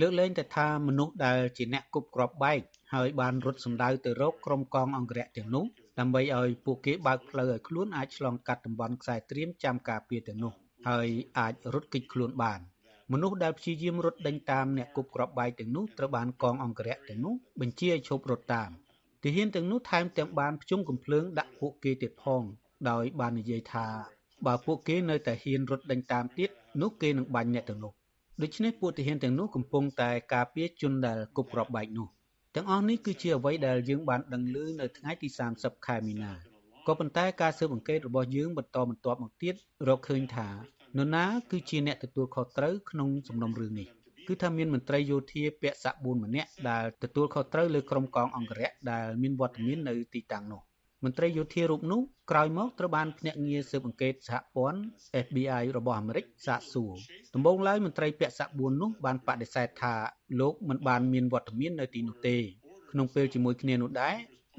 [0.00, 2.60] លើកលែងតែថាមនុស្សដែលជាអ្នកគប់គ្រាប់បែក
[2.94, 5.64] ហើយបានរត់សម្ដៅទៅរកក្រុមកងអង្គរៈទាំងនោះ
[5.98, 10.52] ដើម្បីឲ្យពួកគេបើកផ្លូវឲ្យខ្លួនអាចឆ្លងកាត់តំបន់ខ្សែត្រៀមចាំការពារទាំងនោះ
[10.88, 12.60] ហើយអាចរត់គេចខ្លួនបាន។
[13.12, 18.70] មនុស្សដែលព្យាយាមរត់ដេញតាមអ្នកគប់គ្រាប់បែកទាំងនោះត្រូវបានកងអង្គរៈទាំងនោះបញ្ជាឲ្យឈប់រត់តាម
[19.22, 22.42] ទាហានទាំងនោះថែមទាំងបានភ្ជុំកំភ្លើងដាក់ពួកគេទៀតផង
[22.90, 23.86] ដោយបាននិយាយថា
[24.46, 26.50] បើពួកគេនៅតែហ៊ានរត់ដេញតាមទៀត
[26.82, 27.92] នោះគេនឹងបាញ់អ្នកទាំងនោះ
[28.42, 32.06] ដូច្នេះពួកទាហានទាំងនោះកំពុងតែការពារជនដែលគប់គ្រាប់បែកនោះ
[32.54, 35.28] ទាំងអស់នេះគឺជាអ្វីដែលយើងបានដឹងឮនៅថ្ងៃទី
[35.58, 36.32] 30ខែមីនា
[36.86, 39.54] ក៏ប៉ុន្តែការស៊ើបអង្កេតរបស់យើងបន្តបន្ទាប់មកទៀត
[39.88, 40.48] រកឃើញថា
[40.96, 43.88] នរណាគឺជាអ្នកទទួលខុសត្រូវក្នុងសំណុំរឿងនេះ
[44.26, 50.62] គឺថាមានមន្ត្រីយោធាពាក់សាក់4ម្នាក់ដែលទទួលខុសត្រូវលើក្រុមកងអង្គរៈដែលមានវត្តមាននៅទីតាំងនោះ
[51.04, 54.80] មន្ត្រីយោធារូបនោះក្រោយមកត្រូវបានភ្នាក់ងារស៊ើបអង្កេតសហព័ន្ធ
[55.24, 56.94] FBI របស់អាមេរិកសាកសួរ
[57.34, 59.94] ដំបូងឡើយមន្ត្រីពាក់សាក់4នោះបានបដិសេធថា
[60.40, 62.36] លោកមិនបានមានវត្តមាននៅទីនោះទេ
[62.90, 64.16] ក្នុងពេលជាមួយគ្នានោះដែរ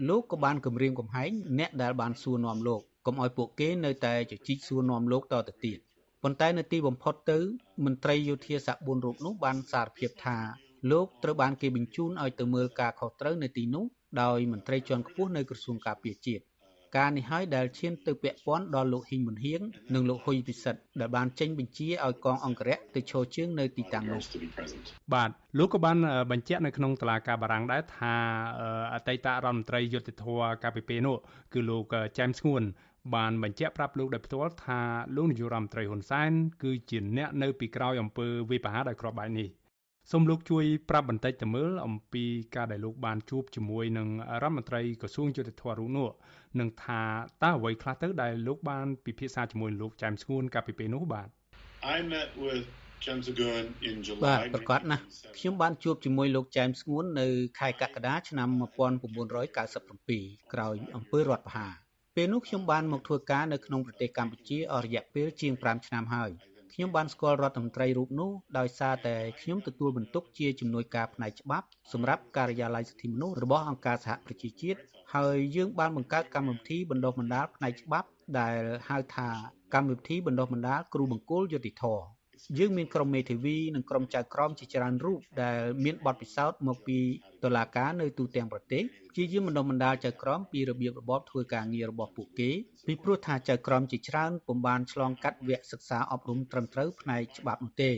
[0.09, 5.79] លោកក៏បានគម្រាមកំហែងអ្នកដែលបានសួរនាំលោកកុំឲ្យពួកគេនៅតែជជែកសួរនាំលោកតទៅទៀត
[6.23, 7.39] ប៉ុន្តែនៅទីបំផុតទៅ
[7.85, 10.37] មន្ត្រីយោធាសាក់4រូបនោះបានសារភាពថា
[10.91, 13.85] លោកត្រូវបានគេបញ្ជូនឲ្យទៅមើលការខុសត្រូវនៅទីនោះ
[14.21, 16.43] ដោយមន្ត្រីជាន់ខ្ពស់នៅក្រសួងការពារជាតិ
[16.97, 19.61] ការនេះហើយដែលឈានទៅពាក់ព័ន្ធដល់លោកហ៊ីងមុនហៀង
[19.95, 24.21] និងលោកហ៊ុយពិសិដ្ឋដែលបានចេញបញ្ជាឲ្យកងអង្គរៈទៅឈរជើងនៅទីតាំងនោះ
[25.13, 25.97] បាទលោកក៏បាន
[26.31, 28.13] បញ្ជាក់នៅក្នុងតឡាការបារាំងដែរថា
[28.93, 31.17] អតីតរដ្ឋមន្ត្រីយុទ្ធភ័ពកាលពីពេលនោះ
[31.53, 32.63] គឺលោកចែមស្ងួន
[33.15, 34.79] បានបញ្ជាក់ប្រាប់លោកដោយផ្ទាល់ថា
[35.15, 36.31] លោកនាយករដ្ឋមន្ត្រីហ៊ុនសែន
[36.63, 39.49] គឺជាអ្នកនៅពីក្រោយអំពើវិបហាដោយគ្រាប់បែកនេះ
[40.11, 44.07] សូមលោកជួយប្រាប់បន្តិចទៅមើលអំពីការដែលលោកបានជួបជាមួយនឹង
[44.41, 46.09] រដ្ឋមន្ត្រីក្រសួងយុទ្ធភ័ពរូបនោះ
[46.59, 47.01] នឹងថា
[47.43, 51.27] តើអ្វីខ្លះទៅដែលលោកបានពិភាក្សាជាមួយលោកចែមស្ងួនកាលពីពេលនោះបាទ
[51.95, 52.63] I met with
[53.03, 55.03] James Sagun in July បាទប្រកាសណាស់
[55.37, 57.27] ខ្ញុំបានជួបជាមួយលោកចែមស្ងួននៅ
[57.59, 58.49] ខែកក្កដាឆ្នាំ
[59.31, 61.73] 1997ក្រោយអំពើរដ្ឋប្រហារ
[62.15, 66.31] ពេលនោះខ្ញុំបានមកធ្វើការនៅក្នុងប្រទេសកម្ពុជាអស់រយៈពេលជាង5ឆ្នាំហើយ
[66.79, 74.79] ខ្ញុំបានស្គាល់រដ្ឋមន្ត្រីរូបនោះដោយសារតែខ្ញុំទទួលបន្ទុកជាជំនួយការផ្នែកច្បាប់សម្រាប់ការិយាល័យសិទ្ធិមនុស្សរបស់អង្គការសហប្រជាជាតិ
[75.15, 78.07] ហើយយើងបានបង្កើតកម្មវិធីបណ្ដុះបណ្ដាលផ្នែកច្បាប់
[78.39, 79.29] ដែលហៅថា
[79.73, 82.16] កម្មវិធីបណ្ដុះបណ្ដាលគ្រូបង្គោលយុតិធធ
[82.57, 86.99] យើងមានក្រុមមេធាវីនិងក្រុមចៅក្រមជាច្រើនរូបដែលមានបទពិសោធន៍មកពី
[87.43, 88.83] តុលាការនៅទូទាំងប្រទេស
[89.15, 92.49] ជាយាមបណ្ដុំបណ្ដាលចៅក្រមពីរបៀបរបបធ្វើការងាររបស់ពួកគេ
[92.87, 97.91] ពីព្រោះថាចៅក្រមជាច្រើនពុំបានឆ្លងកាត់វគ្គសិក្សាអប់រំត្រឹមត្រូវផ្នែកច្បាប់នោះទេ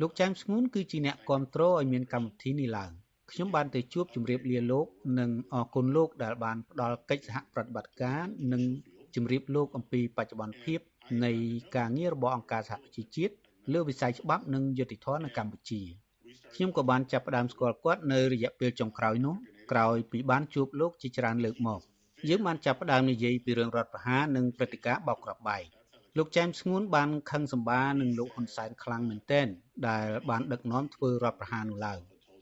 [0.00, 2.92] លោកចែមស្ងួនគឺជាអ្នកគ្រប់គ្រងឲ្យមានកម្មវិធីនេះឡើង
[3.30, 4.86] ខ្ញុំបានទៅជួបជម្រាបលាលោក
[5.18, 8.20] និងអរគុណលោកដែលបានផ្ដល់កិច្ចសហប្រតិបត្តិការ
[8.52, 8.62] និង
[9.14, 10.80] ជម្រាបលោកអំពីបច្ចុប្បន្នភាព
[11.24, 11.32] នៃ
[11.76, 13.34] ការងាររបស់អង្គការសហប្រជាជាតិ
[13.72, 15.82] លើវិស័យច្បាប់និងយុតិធម៌នៅកម្ពុជា
[16.54, 19.34] ខ្ញុំក៏បានចាប់ផ្ដើមស្គាល់គាត់នៅរយៈពេលចុងក្រោយនោះ
[19.72, 21.80] ក្រោយពីបានជួបលោកជាច្រើនលើកមក
[22.28, 25.64] យើងបានចាប់ផ្ដើមនិយាយពីរឿងរដ្ឋប្រហារនិងព្រឹត្តិការណ៍បោកគ្រាប់បែក
[26.18, 29.46] លោកចែមស្ងួនបានខឹងសម្បានឹងលោកហ៊ុនសែនខ្លាំងមែនទែន
[29.88, 32.00] ដែលបានដឹកនាំធ្វើរដ្ឋប្រហារនោះឡើង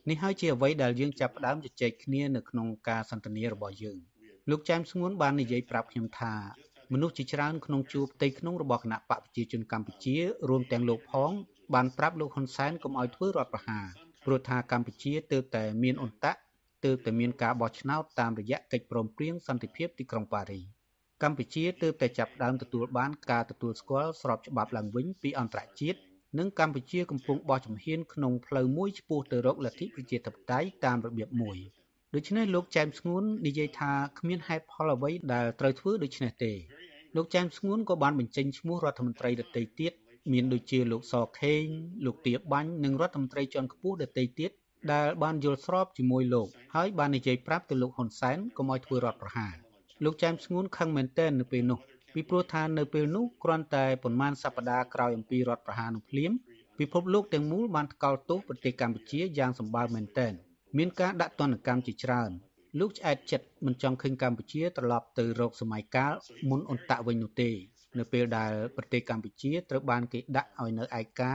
[0.09, 3.99] នេះហើយជាអ្វីដែលយើងចាប់ផ្ដើមជជែកគ្នានៅក្នុងការសន្ទនារបស់យើង
[4.51, 6.35] លោកចែមស្ងួនបាននិយាយប្រាប់ខ្ញុំថា
[6.93, 10.16] មនុស្សជាច្រើនក្នុងជួរផ្ទៃក្នុងរបស់គណៈបកប្រជាជនកម្ពុជា
[10.49, 11.32] រួមទាំងលោកផង
[11.74, 13.86] បានប្រាប់លោកហ៊ុនសែនកុំឲ្យធ្វើរដ្ឋប្រហារ
[14.24, 16.32] ព្រោះថាកម្ពុជាទើបតែមានអន្តៈ
[16.84, 20.61] ទើបតែមានការបោះឆ្នោតតាមរយៈកិច្ចព្រមព្រៀងសន្តិភាពទីក្រុងប៉ារី
[21.22, 25.99] កម្ពុជាទើបតែចាប់ផ្ដើមទទួលបានការទទួលស្គាល់ស្របច្បាប់ឡើងវិញពីអន្តរជាតិ
[26.39, 31.59] និងកម្ពុជាកំពុងបោះជំហានក្នុងផ្លូវមួយឆ្ពោះទៅរកលទ្ធិប្រជាធិបតេយ្យតាមរបៀបមួយ
[32.15, 36.53] ដូច្នេះលោកចែមស្ងួននិយាយថាគ្មានហេតុផលអ្វីដែលត្រូវធ្វើដូច្នេះទេ
[37.17, 39.93] លោកចែមស្ងួនក៏បានបញ្ចេញឈ្មោះរដ្ឋមន្ត្រីដទៃទៀត
[40.33, 41.65] មានដូចជាលោកសខេង
[42.07, 44.51] លោកទាបាញ់និងរដ្ឋមន្ត្រីជាន់ខ្ពស់ដទៃទៀត
[44.93, 49.55] ដែលបានយល់ស្របជាមួយលោកហើយបាននិយាយប្រាប់ទៅលោកហ៊ុនសែនកុំឲ្យធ្វើរដ្ឋប្រហារ
[50.05, 51.81] លោកចែមស្ងួនខឹងមែនទែននៅពេលនោះ
[52.15, 56.33] ពីព្រោះថានៅពេលនោះគ្រាន់តែប៉ុន្មានសប្តាហ៍ក្រោយអំពីរដ្ឋប្រហារនោះភ្លាម
[56.79, 60.35] ពិភពលោកទាំងមូលបានថ្កោលទោសប្រទេសកម្ពុជាយ៉ាងសម្បើមមែនទែន
[60.77, 62.31] មានការដាក់ទណ្ឌកម្មជាច្រើន
[62.79, 66.12] លោកឆ្អែតចិត្តមិនចង់ឃើញកម្ពុជាត្រឡប់ទៅរកសម័យកាល
[66.51, 67.51] មុនអន្តៈវិញនោះទេ
[67.99, 71.35] នៅពេលដែលប្រទេសកម្ពុជាត្រូវបានគេដាក់ឲ្យនៅឯកា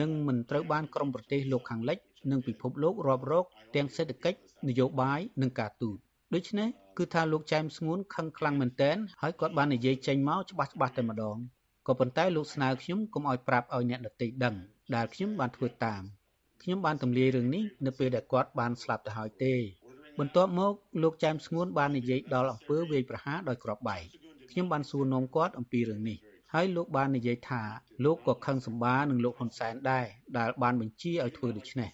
[0.00, 1.98] និងមិនត្រូវបានក្រុមប្រទេសលោកខាងលិច
[2.30, 5.96] និងពិភពលោករាប់រកទាំងសេដ្ឋកិច្ចនយោបាយនិងការទូត
[6.34, 6.68] ដូច្នេះ
[6.98, 11.38] គឺថាលោកចែមស្ងួនខឹងខ្លាំងមែនទែនហើយគាត់បាននិយាយចេញមកច្បាស់ច្បាស់តែម្ដង
[11.86, 14.56] ក៏ប៉ុន្តែលោកស្នើខ្ញុំកុំឲ្យប្រាប់ឲ្យអ្នកដទៃដឹង
[14.94, 16.02] ដែលខ្ញុំបានធ្វើតាម
[16.62, 19.54] ខ្ញុំបានទម្លាយរឿងនេះនៅពេលដែលគាត់បានស្លាប់ទៅហើយទេ
[20.18, 24.02] បន្ទាប់មកលោកចែមស្ងួនបាននិយាយដល់អំពើវាយប្រហារដោយគ្រាប់បែក
[24.50, 26.18] ខ្ញុំបានសួរនាំគាត់អំពីរឿងនេះ
[26.54, 27.62] ហើយលោកបាននិយាយថា
[28.04, 30.06] លោកក៏ខឹងសម្បានឹងលោកហ៊ុនសែនដែរ
[30.38, 31.90] ដែលបានបញ្ជាឲ្យធ្វើដូច្នេះ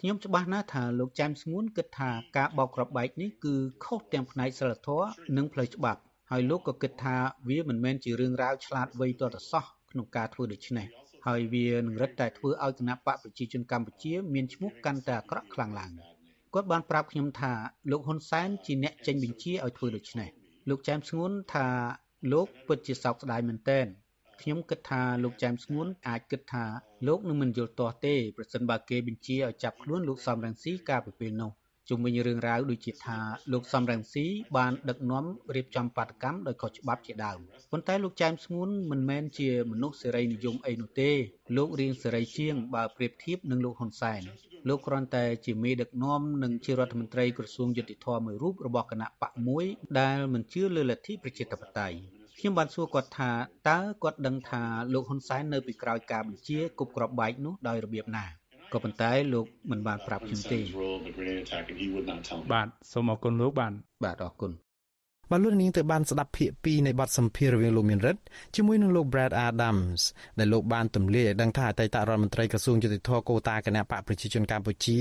[0.00, 3.54] ខ្ញុំច្បាស់ណាស់ថាលោកចែមស្ងួនគិតថាការបោកគ្រាប់បែកនេះគឺ
[3.84, 6.00] ខុសទាំងផ្នែកសិលធម៌និងផ្លូវច្បាប់
[6.30, 7.16] ហើយលោកក៏គិតថា
[7.48, 10.86] វាមិនមែនជារឿងរ៉ាវឆ្លាតវៃទាល់តែសោះក្នុងការធ្វើដូច្នេះ
[11.26, 15.92] ហើយវានឹងរឹតតែធ្វើឲ្យគណៈបកប្រជាជនកម្ពុជាមានឈ្មោះកាន់តែអាក្រក់ខ្លាំងឡើង
[16.54, 17.52] គាត់បានប្រាប់ខ្ញុំថា
[17.90, 20.28] លោកហ៊ុនសែនជាអ្នកចេញបញ្ជាឲ្យធ្វើដូច្នេះ
[20.68, 21.66] លោកចែមស្ងួនថា
[22.32, 23.86] លោកពិតជាសោកស្ដាយមែនទែន
[24.40, 26.64] ខ្ញុំគិតថាលោកចែមស្ងួនអាចគិតថា
[27.06, 31.61] លោកនឹងមិនយល់ទាស់ទេប្រសិនបើគេបញ្ជាឲ្យចាប់ខ្លួនលោកសំរងស៊ីកាលពីពេលនោះជុំ
[32.04, 33.18] វិញរឿងរ៉ាវដូចជាថា
[33.52, 34.26] លោកសំរងស៊ី
[34.56, 35.24] បានដឹកនាំ
[35.54, 37.38] រៀបចំបាតកម្មដោយខុសច្បាប់ជាដើម
[37.72, 41.10] ប៉ុន្តែលោកចែមស្ងួនមិនមែនជាមនុស្សសេរីនិយមអីនោះទេ
[41.56, 44.22] លោករៀងសេរីជាងបើប្រៀបធៀបនឹងលោកហ៊ុនសែន
[44.68, 49.64] លោកគ្រាន់តែជាមេដឹកនាំនិងជារដ្ឋមន្ត្រីក្រសួងយុតិធម៌មួយរូបរបស់គណៈបកមួយ
[50.00, 51.96] ដែលមិនជឿលើលទ្ធិប្រជាធិបតេយ្យ
[52.38, 53.32] ខ្ញុំបានសួរគាត់ថា
[53.68, 54.62] តើគាត់ដឹងថា
[54.92, 58.26] លោកហ៊ុនសែននៅពីក្រោយការបញ្ជាគប់ក្របបែកនោះដោយរបៀបណា
[58.72, 60.58] ក៏ប៉ុន្តែលោកមិនបានប្រាប់ខ្ញុំទេ
[62.52, 63.72] បាទសូមអរគុណលោកបាន
[64.04, 64.52] បាទអរគុណ
[65.34, 68.22] បាទលោកនាងទៅបានស្ដាប់ភាគ2នៃបទសម្ភាសន៍រវាងលោកមានរិទ្ធ
[68.56, 70.00] ជាមួយនឹងលោក Brad Adams
[70.38, 74.98] ដែលលោកបានទម្លាយឲ្យដឹងថាអតីតរដ្ឋមន្ត្រីក្រសួងយុតិធធកូតាគណៈបកប្រជាជនកម្ពុជា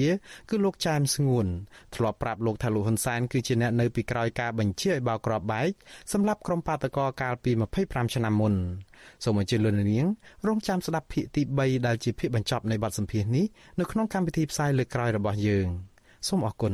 [0.50, 1.48] គឺលោកចែមស្ងួន
[1.96, 5.72] ធ្លាប់ប្រាប់លោកថាលោកហ៊ុនសែនគឺជាអ្នកនៅពីក្រោយការបញ្ជាឲ្យបោកក្របបែក
[6.14, 7.52] សម្រាប់ក្រុមបាតកោកាលពី
[7.84, 8.54] 25ឆ្នាំមុន
[9.24, 10.06] សូមអញ្ជើញលោកនាង
[10.48, 13.46] រងចាំស្ដាប់ភាគទី3ដែលជាភាគបញ្ចប់នៃបទសម្ភាសន៍នេះ
[13.80, 15.68] នៅក្នុងកម្មវិធីផ្សាយលើកក្រោយរបស់យើង
[16.28, 16.74] សូមអរគុណ